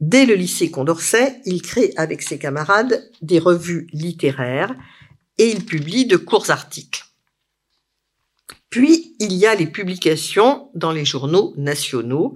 [0.00, 4.74] Dès le lycée Condorcet, il crée avec ses camarades des revues littéraires
[5.40, 7.06] et il publie de courts articles.
[8.68, 12.34] Puis, il y a les publications dans les journaux nationaux,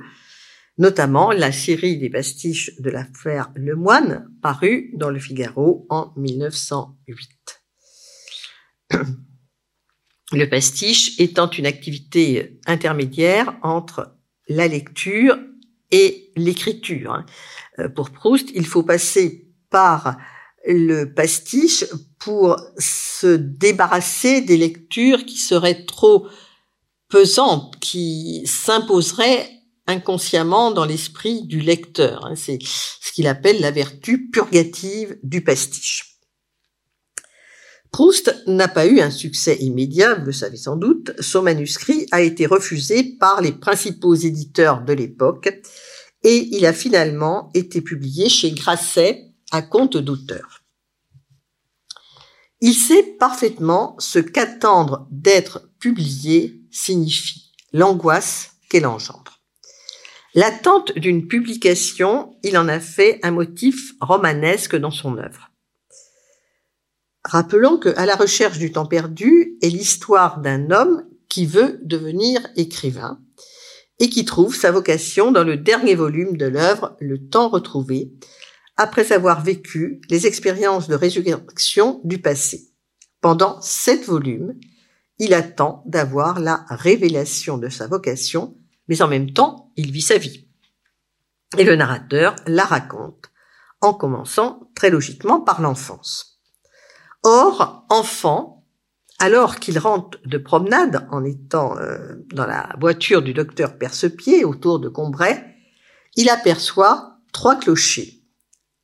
[0.79, 7.63] notamment la série des pastiches de l'affaire Lemoine, parue dans le Figaro en 1908.
[10.33, 14.17] Le pastiche étant une activité intermédiaire entre
[14.49, 15.39] la lecture
[15.91, 17.13] et l'écriture.
[17.13, 17.27] Hein.
[17.79, 20.17] Euh, pour Proust, il faut passer par
[20.67, 21.85] le pastiche
[22.19, 26.27] pour se débarrasser des lectures qui seraient trop
[27.09, 29.49] pesantes, qui s'imposeraient
[29.87, 32.25] inconsciemment dans l'esprit du lecteur.
[32.25, 32.35] Hein.
[32.37, 36.19] C'est ce qu'il appelle la vertu purgative du pastiche.
[37.93, 41.13] Proust n'a pas eu un succès immédiat, vous le savez sans doute.
[41.21, 45.49] Son manuscrit a été refusé par les principaux éditeurs de l'époque
[46.25, 50.63] et il a finalement été publié chez Grasset d'auteur.
[52.61, 59.41] Il sait parfaitement ce qu'attendre d'être publié signifie, l'angoisse qu'elle engendre.
[60.35, 65.51] L'attente d'une publication, il en a fait un motif romanesque dans son œuvre.
[67.25, 72.41] Rappelons que À la recherche du temps perdu est l'histoire d'un homme qui veut devenir
[72.57, 73.19] écrivain
[73.99, 78.13] et qui trouve sa vocation dans le dernier volume de l'œuvre Le temps retrouvé,
[78.77, 82.71] après avoir vécu les expériences de résurrection du passé.
[83.21, 84.55] Pendant sept volumes,
[85.19, 88.57] il attend d'avoir la révélation de sa vocation,
[88.89, 90.49] mais en même temps, il vit sa vie.
[91.57, 93.31] Et le narrateur la raconte,
[93.81, 96.41] en commençant très logiquement par l'enfance.
[97.23, 98.67] Or, enfant,
[99.19, 104.81] alors qu'il rentre de promenade en étant euh, dans la voiture du docteur Percepied autour
[104.81, 105.43] de Combray,
[106.17, 108.24] il aperçoit trois clochers,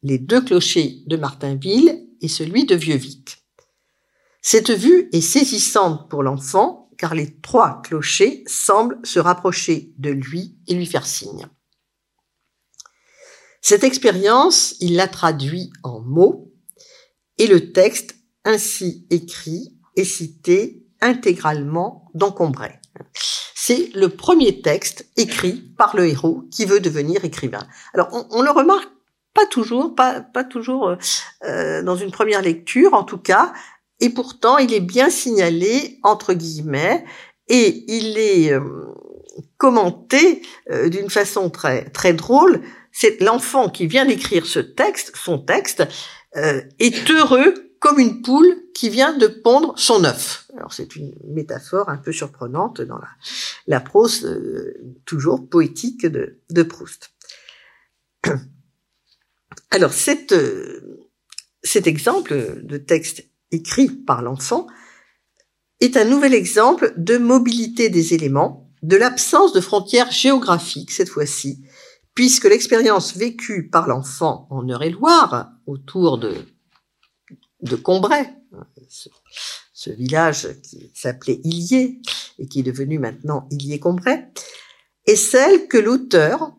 [0.02, 3.38] les deux clochers de Martinville et celui de Vieux-Vic.
[4.42, 10.56] Cette vue est saisissante pour l'enfant car les trois clochers semblent se rapprocher de lui
[10.66, 11.46] et lui faire signe.
[13.62, 16.52] Cette expérience, il la traduit en mots
[17.38, 22.80] et le texte ainsi écrit et cité intégralement dans Combray.
[23.54, 27.66] C'est le premier texte écrit par le héros qui veut devenir écrivain.
[27.94, 28.90] Alors on, le remarque
[29.34, 30.96] pas toujours, pas, pas toujours
[31.44, 33.52] euh, dans une première lecture en tout cas,
[34.00, 37.04] et pourtant il est bien signalé entre guillemets
[37.48, 38.60] et il est euh,
[39.56, 42.62] commenté euh, d'une façon très très drôle.
[42.92, 45.86] C'est l'enfant qui vient d'écrire ce texte, son texte,
[46.32, 50.46] est heureux comme une poule qui vient de pondre son œuf.
[50.56, 53.08] Alors c'est une métaphore un peu surprenante dans la,
[53.66, 54.74] la prose euh,
[55.06, 57.10] toujours poétique de, de Proust.
[59.70, 59.92] Alors
[60.33, 60.80] euh,
[61.62, 64.66] cet exemple de texte écrit par l'enfant
[65.80, 71.64] est un nouvel exemple de mobilité des éléments, de l'absence de frontières géographiques cette fois-ci,
[72.14, 76.35] puisque l'expérience vécue par l'enfant en Eure-et-Loire autour de
[77.62, 78.26] de Combray,
[79.74, 82.00] ce, village qui s'appelait Illier
[82.38, 84.28] et qui est devenu maintenant Illier-Combray,
[85.06, 86.54] est celle que l'auteur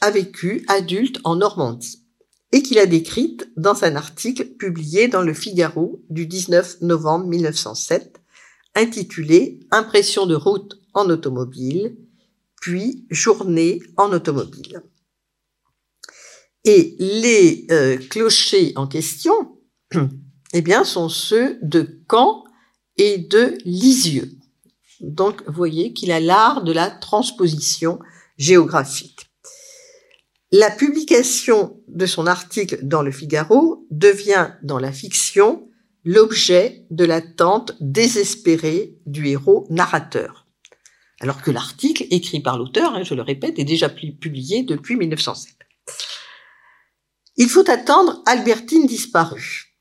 [0.00, 2.05] a vécue adulte en Normandie
[2.52, 8.20] et qu'il a décrite dans un article publié dans le Figaro du 19 novembre 1907
[8.76, 11.96] intitulé Impression de route en automobile,
[12.60, 14.82] puis Journée en automobile.
[16.64, 19.58] Et les euh, clochers en question
[20.52, 22.44] eh bien, sont ceux de Caen
[22.96, 24.30] et de Lisieux.
[25.00, 27.98] Donc, vous voyez qu'il a l'art de la transposition
[28.38, 29.25] géographique.
[30.52, 35.68] La publication de son article dans le Figaro devient, dans la fiction,
[36.04, 40.46] l'objet de l'attente désespérée du héros narrateur.
[41.18, 45.52] Alors que l'article, écrit par l'auteur, hein, je le répète, est déjà publié depuis 1907.
[47.36, 49.76] Il faut attendre Albertine disparue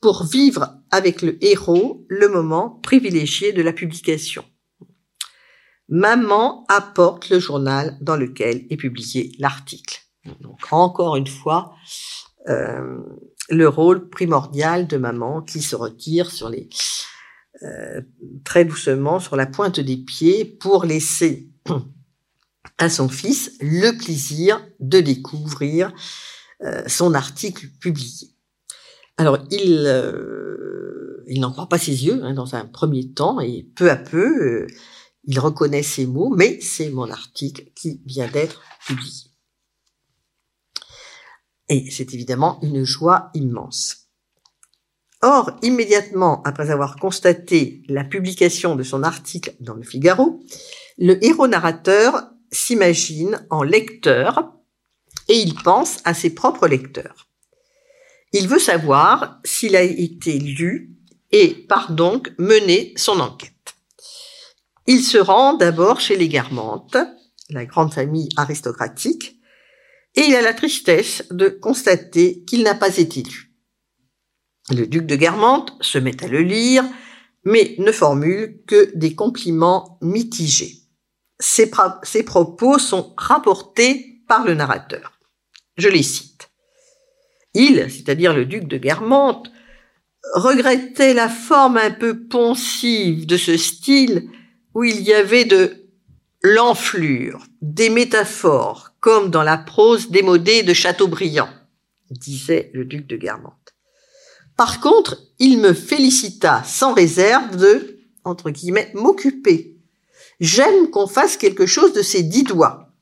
[0.00, 4.44] pour vivre avec le héros le moment privilégié de la publication.
[5.88, 10.00] Maman apporte le journal dans lequel est publié l'article.
[10.40, 11.74] Donc encore une fois,
[12.48, 12.98] euh,
[13.50, 16.68] le rôle primordial de maman qui se retire sur les
[17.62, 18.00] euh,
[18.44, 21.50] très doucement sur la pointe des pieds pour laisser
[22.78, 25.92] à son fils le plaisir de découvrir
[26.62, 28.30] euh, son article publié.
[29.18, 29.80] Alors il
[31.40, 34.66] n'en croit pas ses yeux hein, dans un premier temps et peu à peu
[35.26, 39.30] il reconnaît ces mots, mais c'est mon article qui vient d'être publié.
[41.68, 44.08] Et c'est évidemment une joie immense.
[45.22, 50.44] Or, immédiatement après avoir constaté la publication de son article dans le Figaro,
[50.98, 54.52] le héros narrateur s'imagine en lecteur
[55.28, 57.28] et il pense à ses propres lecteurs.
[58.32, 60.94] Il veut savoir s'il a été lu
[61.30, 63.53] et par donc mener son enquête.
[64.86, 66.96] Il se rend d'abord chez les Guermantes,
[67.50, 69.40] la grande famille aristocratique,
[70.14, 73.54] et il a la tristesse de constater qu'il n'a pas été lu.
[74.70, 76.84] Le duc de Guermantes se met à le lire,
[77.44, 80.80] mais ne formule que des compliments mitigés.
[81.40, 81.70] Ses,
[82.24, 85.18] propos sont rapportés par le narrateur.
[85.76, 86.50] Je les cite.
[87.52, 89.50] Il, c'est-à-dire le duc de Guermantes,
[90.34, 94.30] regrettait la forme un peu pensive de ce style
[94.74, 95.84] où il y avait de
[96.42, 101.48] l'enflure, des métaphores, comme dans la prose démodée de Chateaubriand,
[102.10, 103.74] disait le duc de Guermantes.
[104.56, 109.78] Par contre, il me félicita sans réserve de, entre guillemets, m'occuper.
[110.38, 112.92] J'aime qu'on fasse quelque chose de ces dix doigts.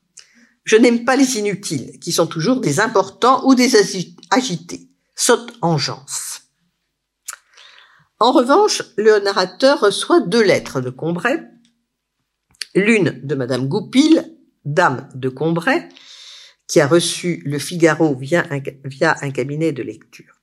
[0.63, 3.75] Je n'aime pas les inutiles, qui sont toujours des importants ou des
[4.31, 4.89] agités.
[5.15, 6.41] Saute engeance.
[8.19, 11.43] En revanche, le narrateur reçoit deux lettres de Combray
[12.75, 15.87] L'une de Madame Goupil, dame de Combray,
[16.67, 20.41] qui a reçu le Figaro via un, cabinet de lecture.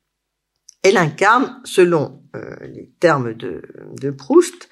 [0.83, 4.69] Elle incarne, selon euh, les termes de Proust,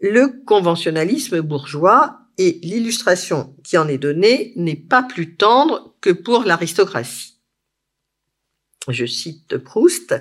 [0.00, 6.44] le conventionnalisme bourgeois et l'illustration qui en est donnée n'est pas plus tendre que pour
[6.44, 7.40] l'aristocratie.
[8.88, 10.14] Je cite Proust.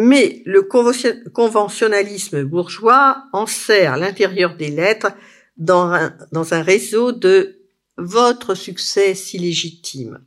[0.00, 5.10] Mais le conventionnalisme bourgeois enserre l'intérieur des lettres
[5.56, 7.58] dans un, réseau de
[7.96, 10.20] votre succès si légitime.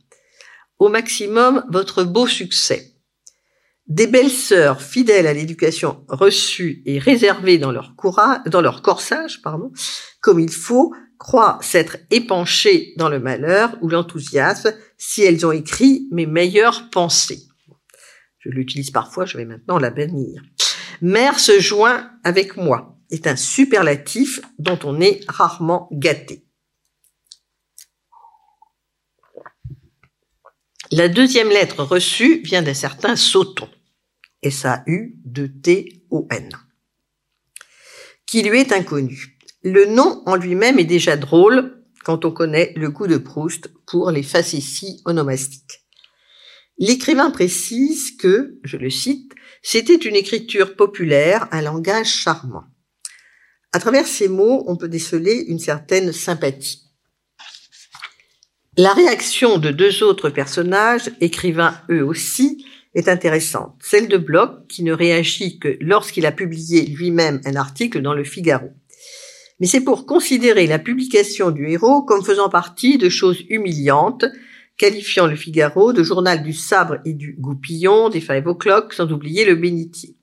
[0.78, 2.92] Au maximum, votre beau succès.
[3.86, 9.40] Des belles sœurs fidèles à l'éducation reçue et réservées dans leur, courage, dans leur corsage,
[9.40, 9.72] pardon,
[10.20, 16.08] comme il faut, croient s'être épanchées dans le malheur ou l'enthousiasme si elles ont écrit
[16.10, 17.46] mes meilleures pensées.
[18.42, 20.42] Je l'utilise parfois, je vais maintenant la bannir.
[21.00, 26.44] Mère se joint avec moi est un superlatif dont on est rarement gâté.
[30.90, 33.68] La deuxième lettre reçue vient d'un certain Sauton,
[34.42, 34.90] S-A-U-D-T-O-N,
[38.26, 39.38] qui lui est inconnu.
[39.62, 44.10] Le nom en lui-même est déjà drôle quand on connaît le goût de Proust pour
[44.10, 45.81] les facéties onomastiques.
[46.82, 52.64] L'écrivain précise que, je le cite, c'était une écriture populaire, un langage charmant.
[53.70, 56.82] À travers ces mots, on peut déceler une certaine sympathie.
[58.76, 62.66] La réaction de deux autres personnages, écrivains eux aussi,
[62.96, 63.76] est intéressante.
[63.80, 68.24] Celle de Bloch, qui ne réagit que lorsqu'il a publié lui-même un article dans le
[68.24, 68.72] Figaro.
[69.60, 74.24] Mais c'est pour considérer la publication du héros comme faisant partie de choses humiliantes
[74.82, 79.44] qualifiant le Figaro de journal du sabre et du goupillon, des five o'clock, sans oublier
[79.44, 80.16] le bénitier.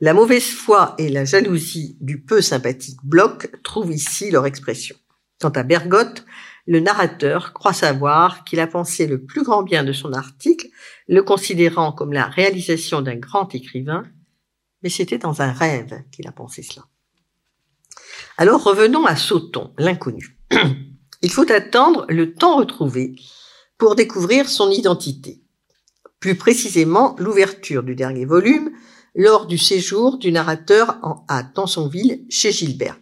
[0.00, 4.96] La mauvaise foi et la jalousie du peu sympathique Bloch trouvent ici leur expression.
[5.40, 6.24] Quant à Bergotte,
[6.66, 10.66] le narrateur croit savoir qu'il a pensé le plus grand bien de son article,
[11.06, 14.02] le considérant comme la réalisation d'un grand écrivain,
[14.82, 16.86] mais c'était dans un rêve qu'il a pensé cela.
[18.36, 20.40] Alors revenons à Sauton, l'inconnu.
[21.22, 23.14] Il faut attendre le temps retrouvé
[23.78, 25.42] pour découvrir son identité.
[26.20, 28.70] Plus précisément, l'ouverture du dernier volume
[29.14, 30.98] lors du séjour du narrateur
[31.28, 33.00] à Tansonville chez Gilbert.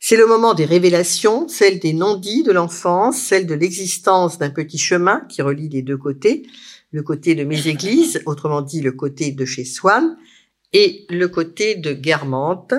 [0.00, 4.78] C'est le moment des révélations, celle des non-dits de l'enfance, celle de l'existence d'un petit
[4.78, 6.44] chemin qui relie les deux côtés,
[6.90, 10.16] le côté de mes églises, autrement dit le côté de chez Swann,
[10.72, 12.74] et le côté de Guermantes,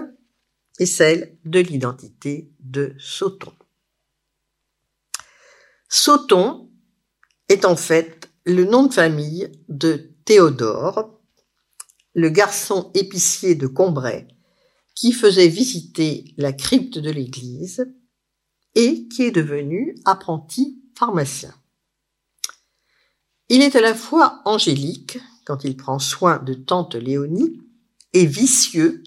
[0.79, 3.53] et celle de l'identité de Sauton.
[5.87, 6.69] Sauton
[7.49, 11.19] est en fait le nom de famille de Théodore,
[12.13, 14.27] le garçon épicier de Combray,
[14.95, 17.85] qui faisait visiter la crypte de l'église
[18.75, 21.53] et qui est devenu apprenti pharmacien.
[23.49, 27.61] Il est à la fois angélique quand il prend soin de tante Léonie
[28.13, 29.03] et vicieux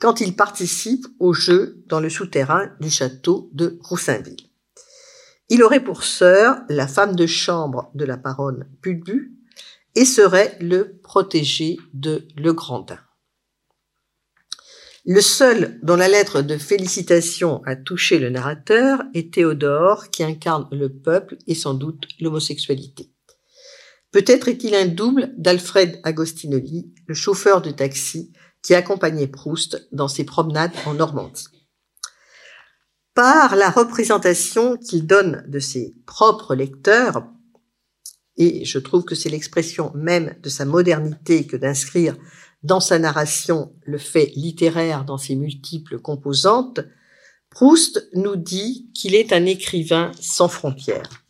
[0.00, 4.51] quand il participe au jeu dans le souterrain du château de Roussainville.
[5.54, 9.36] Il aurait pour sœur la femme de chambre de la baronne Pulbu
[9.94, 12.98] et serait le protégé de Legrandin.
[15.04, 20.68] Le seul dont la lettre de félicitation a touché le narrateur est Théodore, qui incarne
[20.72, 23.12] le peuple et sans doute l'homosexualité.
[24.10, 28.32] Peut-être est-il un double d'Alfred Agostinelli, le chauffeur de taxi
[28.62, 31.44] qui accompagnait Proust dans ses promenades en Normandie.
[33.14, 37.26] Par la représentation qu'il donne de ses propres lecteurs,
[38.36, 42.16] et je trouve que c'est l'expression même de sa modernité que d'inscrire
[42.62, 46.80] dans sa narration le fait littéraire dans ses multiples composantes,
[47.50, 51.22] Proust nous dit qu'il est un écrivain sans frontières.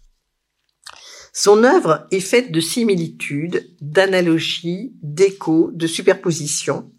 [1.32, 6.92] Son œuvre est faite de similitudes, d'analogies, d'échos, de superpositions,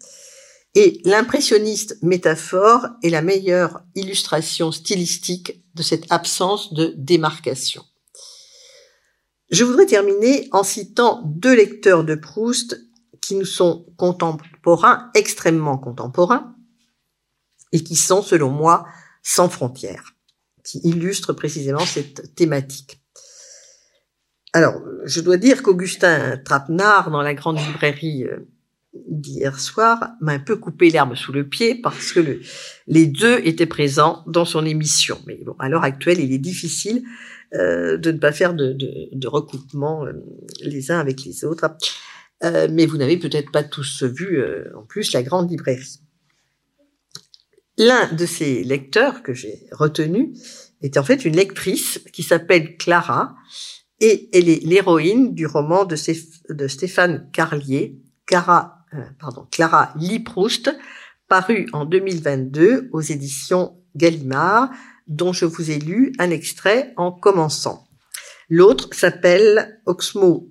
[0.74, 7.84] et l'impressionniste métaphore est la meilleure illustration stylistique de cette absence de démarcation.
[9.50, 12.80] Je voudrais terminer en citant deux lecteurs de Proust
[13.20, 16.56] qui nous sont contemporains, extrêmement contemporains,
[17.72, 18.86] et qui sont, selon moi,
[19.22, 20.14] sans frontières,
[20.64, 23.00] qui illustrent précisément cette thématique.
[24.52, 28.48] Alors, je dois dire qu'Augustin Trapenard, dans la grande librairie euh,
[29.08, 32.40] d'hier soir, m'a un peu coupé l'herbe sous le pied parce que
[32.86, 35.18] les deux étaient présents dans son émission.
[35.26, 37.02] Mais bon, à l'heure actuelle, il est difficile
[37.54, 40.12] euh, de ne pas faire de, de recoupement euh,
[40.62, 41.66] les uns avec les autres.
[42.42, 44.42] Euh, mais vous n'avez peut-être pas tous vu
[44.76, 46.00] en plus la grande librairie.
[47.78, 50.34] L'un de ces lecteurs que j'ai retenu
[50.82, 53.34] est en fait une lectrice qui s'appelle Clara
[54.00, 58.73] et elle est l'héroïne du roman de, Stéphane Carlier, Clara, euh,
[59.18, 60.74] pardon, Clara Liproust,
[61.28, 64.70] paru en 2022 aux éditions Gallimard,
[65.06, 67.86] dont je vous ai lu un extrait en commençant.
[68.48, 70.48] L'autre s'appelle Oxmo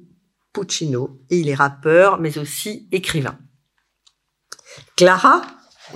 [0.51, 3.37] Puccino et il est rappeur mais aussi écrivain.
[4.95, 5.41] Clara,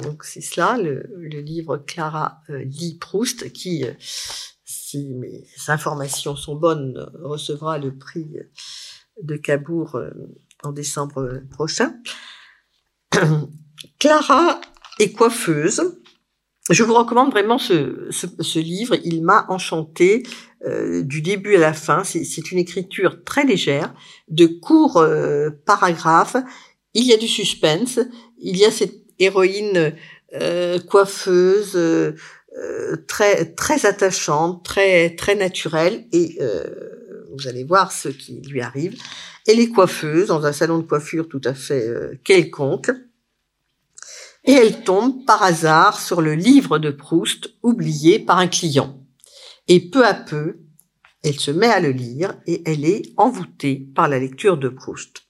[0.04, 1.04] donc c'est cela, le,
[1.42, 8.38] livre Clara euh, lit Proust qui, euh, si mes informations sont bonnes, recevra le prix
[9.22, 10.12] de Cabourg euh,
[10.64, 11.96] en décembre prochain.
[14.00, 14.62] Clara
[15.00, 16.00] est coiffeuse.
[16.70, 18.96] Je vous recommande vraiment ce, ce livre.
[19.04, 20.24] Il m'a enchanté.
[20.66, 22.04] Euh, du début à la fin.
[22.04, 23.94] C'est une écriture très légère,
[24.28, 26.38] de courts euh, paragraphes.
[26.96, 28.00] Il y a du suspense.
[28.40, 29.94] Il y a cette héroïne
[30.34, 31.78] euh, coiffeuse
[33.08, 36.08] très très attachante, très très naturelle.
[36.12, 36.40] Et
[37.38, 39.00] vous allez voir ce qui lui arrive.
[39.48, 41.88] Elle est coiffeuse dans un salon de coiffure tout à fait
[42.24, 42.90] quelconque.
[44.48, 48.98] Et elle tombe par hasard sur le livre de Proust oublié par un client.
[49.68, 50.62] Et peu à peu,
[51.24, 55.24] elle se met à le lire et elle est envoûtée par la lecture de Proust.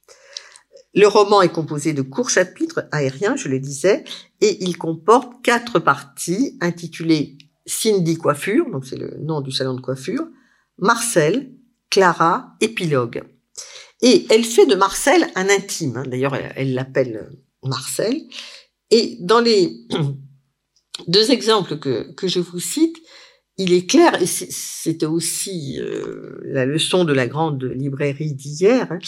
[0.93, 4.03] Le roman est composé de courts chapitres aériens, je le disais,
[4.41, 9.81] et il comporte quatre parties intitulées Cindy Coiffure, donc c'est le nom du salon de
[9.81, 10.27] coiffure,
[10.77, 11.51] Marcel,
[11.89, 13.23] Clara, Épilogue.
[14.01, 16.03] Et elle fait de Marcel un intime, hein.
[16.07, 17.29] d'ailleurs elle l'appelle
[17.63, 18.21] Marcel,
[18.91, 19.85] et dans les
[21.07, 22.97] deux exemples que, que je vous cite,
[23.57, 28.99] il est clair, et c'était aussi euh, la leçon de la grande librairie d'hier, hein,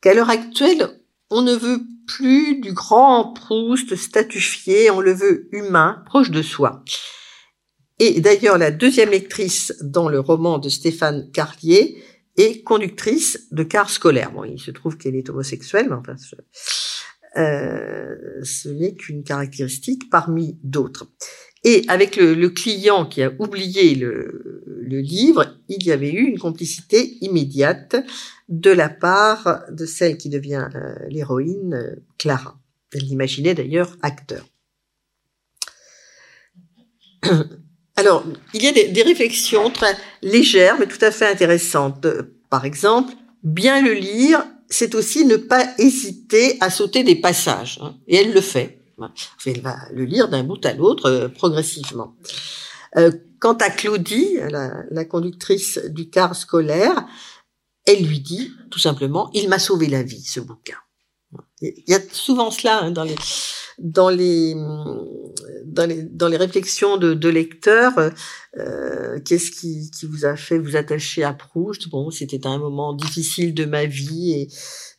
[0.00, 6.02] qu'à l'heure actuelle, on ne veut plus du grand Proust statufié, on le veut humain,
[6.06, 6.84] proche de soi.
[7.98, 12.00] Et d'ailleurs, la deuxième lectrice dans le roman de Stéphane Carlier
[12.36, 14.30] est conductrice de car scolaire.
[14.30, 16.14] Bon, il se trouve qu'elle est homosexuelle, mais enfin,
[17.36, 21.06] euh, ce n'est qu'une caractéristique parmi d'autres.
[21.64, 27.18] Et avec le, client qui a oublié le, livre, il y avait eu une complicité
[27.20, 27.96] immédiate
[28.48, 32.58] de la part de celle qui devient euh, l'héroïne, euh, Clara.
[32.94, 34.46] Elle l'imaginait d'ailleurs acteur.
[37.96, 38.24] Alors,
[38.54, 42.06] il y a des, réflexions très légères, mais tout à fait intéressantes.
[42.48, 43.12] Par exemple,
[43.42, 47.78] bien le lire, c'est aussi ne pas hésiter à sauter des passages.
[47.82, 47.94] Hein.
[48.06, 48.82] et elle le fait.
[49.44, 52.16] Elle va le lire d'un bout à l'autre euh, progressivement.
[52.96, 53.10] Euh,
[53.40, 57.06] quant à Claudie, la, conductrice du car scolaire,
[57.84, 60.78] elle lui dit tout simplement "Il m'a sauvé la vie, ce bouquin."
[61.60, 63.16] Il y a souvent cela hein, dans les
[63.78, 64.54] dans les
[65.64, 67.92] dans, les, dans les réflexions de, de lecteurs,
[68.56, 71.88] euh, qu'est-ce qui, qui vous a fait vous attacher à Proust?
[71.88, 74.48] Bon, c'était un moment difficile de ma vie et,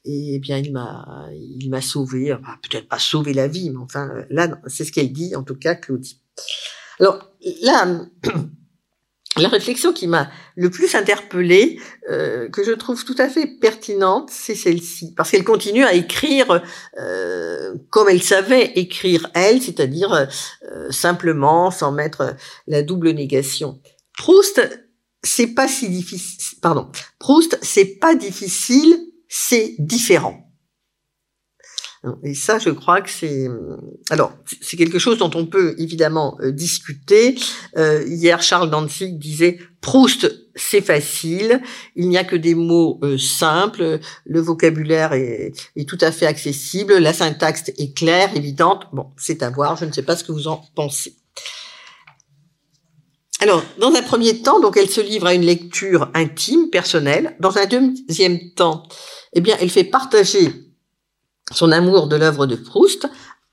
[0.06, 4.10] et eh bien il m'a il m'a sauvé, peut-être pas sauvé la vie, mais enfin
[4.30, 6.22] là c'est ce qu'elle dit en tout cas Claudie.
[7.00, 7.32] Alors
[7.62, 8.06] là
[9.38, 11.80] la réflexion qui m'a le plus interpellée,
[12.10, 16.64] euh, que je trouve tout à fait pertinente, c'est celle-ci, parce qu'elle continue à écrire
[17.00, 22.36] euh, comme elle savait écrire elle, c'est-à-dire euh, simplement, sans mettre
[22.68, 23.80] la double négation.
[24.18, 24.62] Proust,
[25.24, 26.60] c'est pas si difficile.
[26.62, 26.90] Pardon.
[27.20, 30.47] Proust, c'est pas difficile, c'est différent.
[32.24, 33.48] Et ça, je crois que c'est
[34.10, 37.36] alors c'est quelque chose dont on peut évidemment euh, discuter.
[37.78, 41.62] Euh, hier, Charles Danzig disait Proust, c'est facile.
[41.96, 44.00] Il n'y a que des mots euh, simples.
[44.26, 46.98] Le vocabulaire est, est, tout à fait accessible.
[46.98, 48.88] La syntaxe est claire, évidente.
[48.94, 49.76] Bon, c'est à voir.
[49.76, 51.16] Je ne sais pas ce que vous en pensez.
[53.40, 57.36] Alors, dans un premier temps, donc, elle se livre à une lecture intime, personnelle.
[57.40, 58.84] Dans un deuxième temps,
[59.34, 60.67] eh bien, elle fait partager
[61.52, 63.08] son amour de l'œuvre de Proust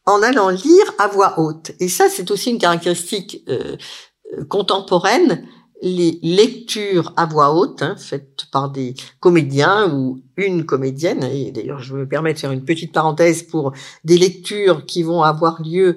[0.06, 1.72] en allant lire à voix haute.
[1.80, 3.76] Et ça, c'est aussi une caractéristique euh,
[4.36, 5.46] euh, contemporaine.
[5.82, 11.80] Les lectures à voix haute, hein, faites par des comédiens ou une comédienne, et d'ailleurs
[11.80, 13.72] je me permets de faire une petite parenthèse pour
[14.02, 15.94] des lectures qui vont avoir lieu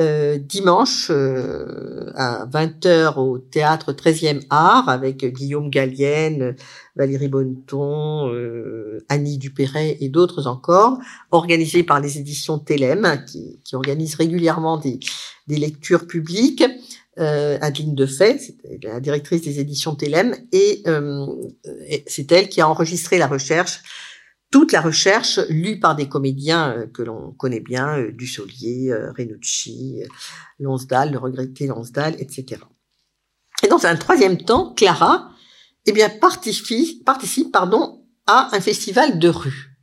[0.00, 6.56] euh, dimanche euh, à 20h au théâtre 13e art avec Guillaume Gallienne,
[6.96, 10.98] Valérie Bonneton, euh, Annie Dupéret et d'autres encore,
[11.30, 14.98] organisé par les éditions Télém qui, qui organisent régulièrement des,
[15.48, 16.64] lectures publiques.
[17.20, 18.40] Euh, Adeline Defay,
[18.82, 20.82] la directrice des éditions Télém, et
[22.08, 23.80] c'est elle qui a enregistré la recherche
[24.54, 29.10] toute la recherche lue par des comédiens euh, que l'on connaît bien, euh, Dussolier, euh,
[29.10, 30.00] Renucci,
[30.60, 32.62] Lonsdal, le regretté Lonsdal, etc.
[33.64, 35.32] Et dans un troisième temps, Clara,
[35.86, 39.73] eh bien, participe, participe pardon, à un festival de rue.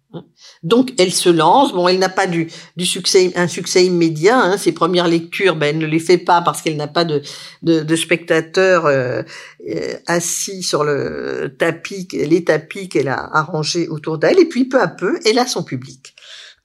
[0.63, 1.73] Donc elle se lance.
[1.73, 4.39] Bon, elle n'a pas du, du succès, un succès immédiat.
[4.39, 4.57] Hein.
[4.57, 7.21] Ses premières lectures, ben, elle ne les fait pas parce qu'elle n'a pas de,
[7.61, 9.21] de, de spectateurs euh,
[9.69, 14.39] euh, assis sur le tapis, les tapis qu'elle a arrangés autour d'elle.
[14.39, 16.15] Et puis peu à peu, elle a son public.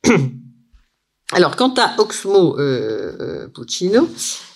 [1.33, 4.09] Alors, quant à Oxmo euh, Puccino,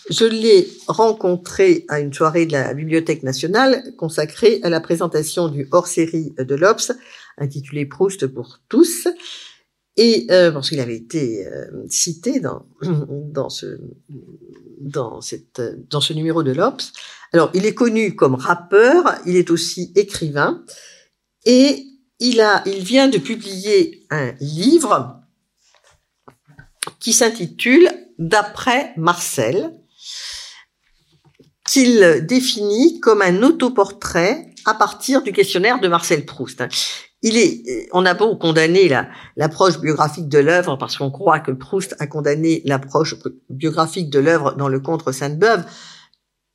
[0.09, 5.66] je l'ai rencontré à une soirée de la Bibliothèque nationale consacrée à la présentation du
[5.73, 6.93] hors-série de l'Obs
[7.39, 9.09] intitulé Proust pour tous.
[9.97, 13.81] Et euh, parce qu'il avait été euh, cité dans dans ce
[14.79, 15.61] dans cette
[15.91, 16.93] dans ce numéro de l'Obs.
[17.33, 20.64] Alors, il est connu comme rappeur, il est aussi écrivain
[21.45, 21.85] et
[22.21, 25.20] il a il vient de publier un livre
[26.99, 29.74] qui s'intitule D'après Marcel
[31.66, 36.62] qu'il définit comme un autoportrait à partir du questionnaire de Marcel Proust
[37.22, 41.51] il est, on a beau condamner la, l'approche biographique de l'œuvre parce qu'on croit que
[41.51, 43.14] Proust a condamné l'approche
[43.51, 45.64] biographique de l'œuvre dans le contre Sainte-Beuve,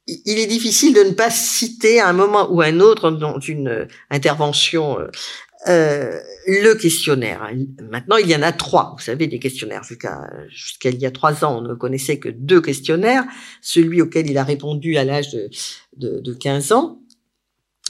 [0.07, 3.39] il est difficile de ne pas citer à un moment ou à un autre dans
[3.39, 4.99] une intervention
[5.67, 7.49] euh, le questionnaire.
[7.89, 8.93] Maintenant, il y en a trois.
[8.97, 9.83] Vous savez, des questionnaires.
[9.83, 13.25] Jusqu'à jusqu'à il y a trois ans, on ne connaissait que deux questionnaires.
[13.61, 15.49] Celui auquel il a répondu à l'âge de,
[15.97, 16.99] de, de 15 ans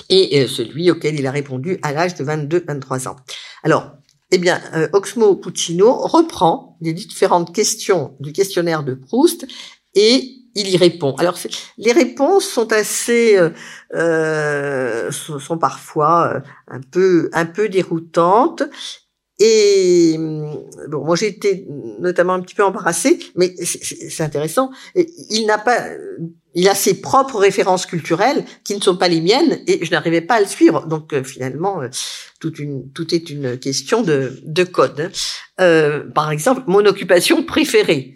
[0.10, 3.16] et euh, celui auquel il a répondu à l'âge de 22-23 ans.
[3.64, 3.92] Alors,
[4.32, 9.46] eh bien, euh, Oxmo Puccino reprend les différentes questions du questionnaire de Proust
[9.94, 11.16] et il y répond.
[11.16, 11.38] Alors,
[11.78, 13.50] les réponses sont assez, euh,
[13.94, 18.64] euh sont, parfois un peu, un peu déroutantes.
[19.38, 21.68] Et bon, moi j'ai été
[22.00, 24.72] notamment un petit peu embarrassée, mais c'est intéressant.
[24.96, 25.90] Il n'a pas
[26.56, 30.22] il a ses propres références culturelles qui ne sont pas les miennes et je n'arrivais
[30.22, 30.88] pas à le suivre.
[30.88, 31.90] Donc euh, finalement, euh,
[32.58, 35.12] une, tout est une question de, de code.
[35.60, 38.16] Euh, par exemple, mon occupation préférée.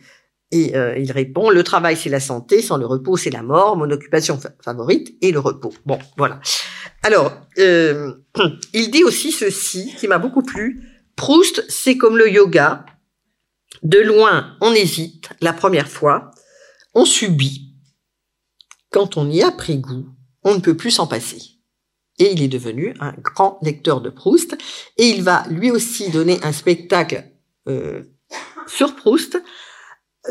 [0.52, 3.92] Et il répond, le travail c'est la santé, sans le repos c'est la mort, mon
[3.92, 5.74] occupation favorite est le repos.
[5.86, 6.40] Bon, voilà.
[7.04, 10.82] Alors, il dit aussi ceci qui m'a beaucoup plu.
[11.16, 12.86] Proust, c'est comme le yoga.
[13.84, 16.32] De loin, on hésite la première fois,
[16.94, 17.76] on subit,
[18.90, 20.08] quand on y a pris goût,
[20.44, 21.42] on ne peut plus s'en passer.
[22.18, 24.58] Et il est devenu un grand lecteur de Proust.
[24.98, 27.24] Et il va lui aussi donner un spectacle
[27.68, 28.04] euh,
[28.68, 29.40] sur Proust euh,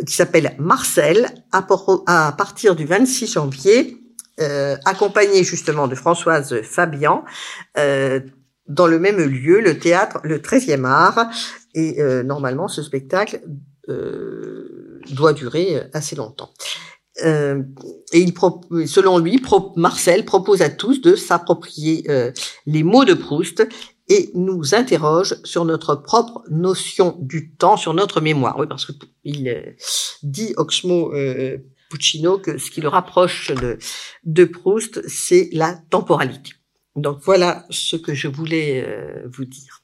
[0.07, 1.63] qui s'appelle Marcel à,
[2.37, 3.97] partir du 26 janvier,
[4.41, 7.25] euh, accompagné justement de Françoise Fabian,
[7.77, 8.21] euh,
[8.67, 11.31] dans le même lieu, le théâtre, le 13e art.
[11.75, 13.41] Et euh, normalement, ce spectacle
[15.11, 16.51] doit durer assez longtemps.
[17.25, 17.63] Euh,
[18.13, 18.33] et il
[18.87, 19.43] selon lui,
[19.77, 22.33] Marcel propose à tous de s'approprier euh,
[22.67, 23.67] les mots de Proust
[24.09, 28.59] et nous interroge sur notre propre notion du temps, sur notre mémoire.
[28.59, 28.93] Oui, parce que
[29.25, 29.73] il euh,
[30.23, 31.59] dit Oxmo euh,
[31.91, 33.79] Puccino que ce qui le rapproche de,
[34.25, 36.53] de Proust, c'est la temporalité.
[36.97, 38.87] Donc voilà ce que je voulais
[39.27, 39.78] vous dire.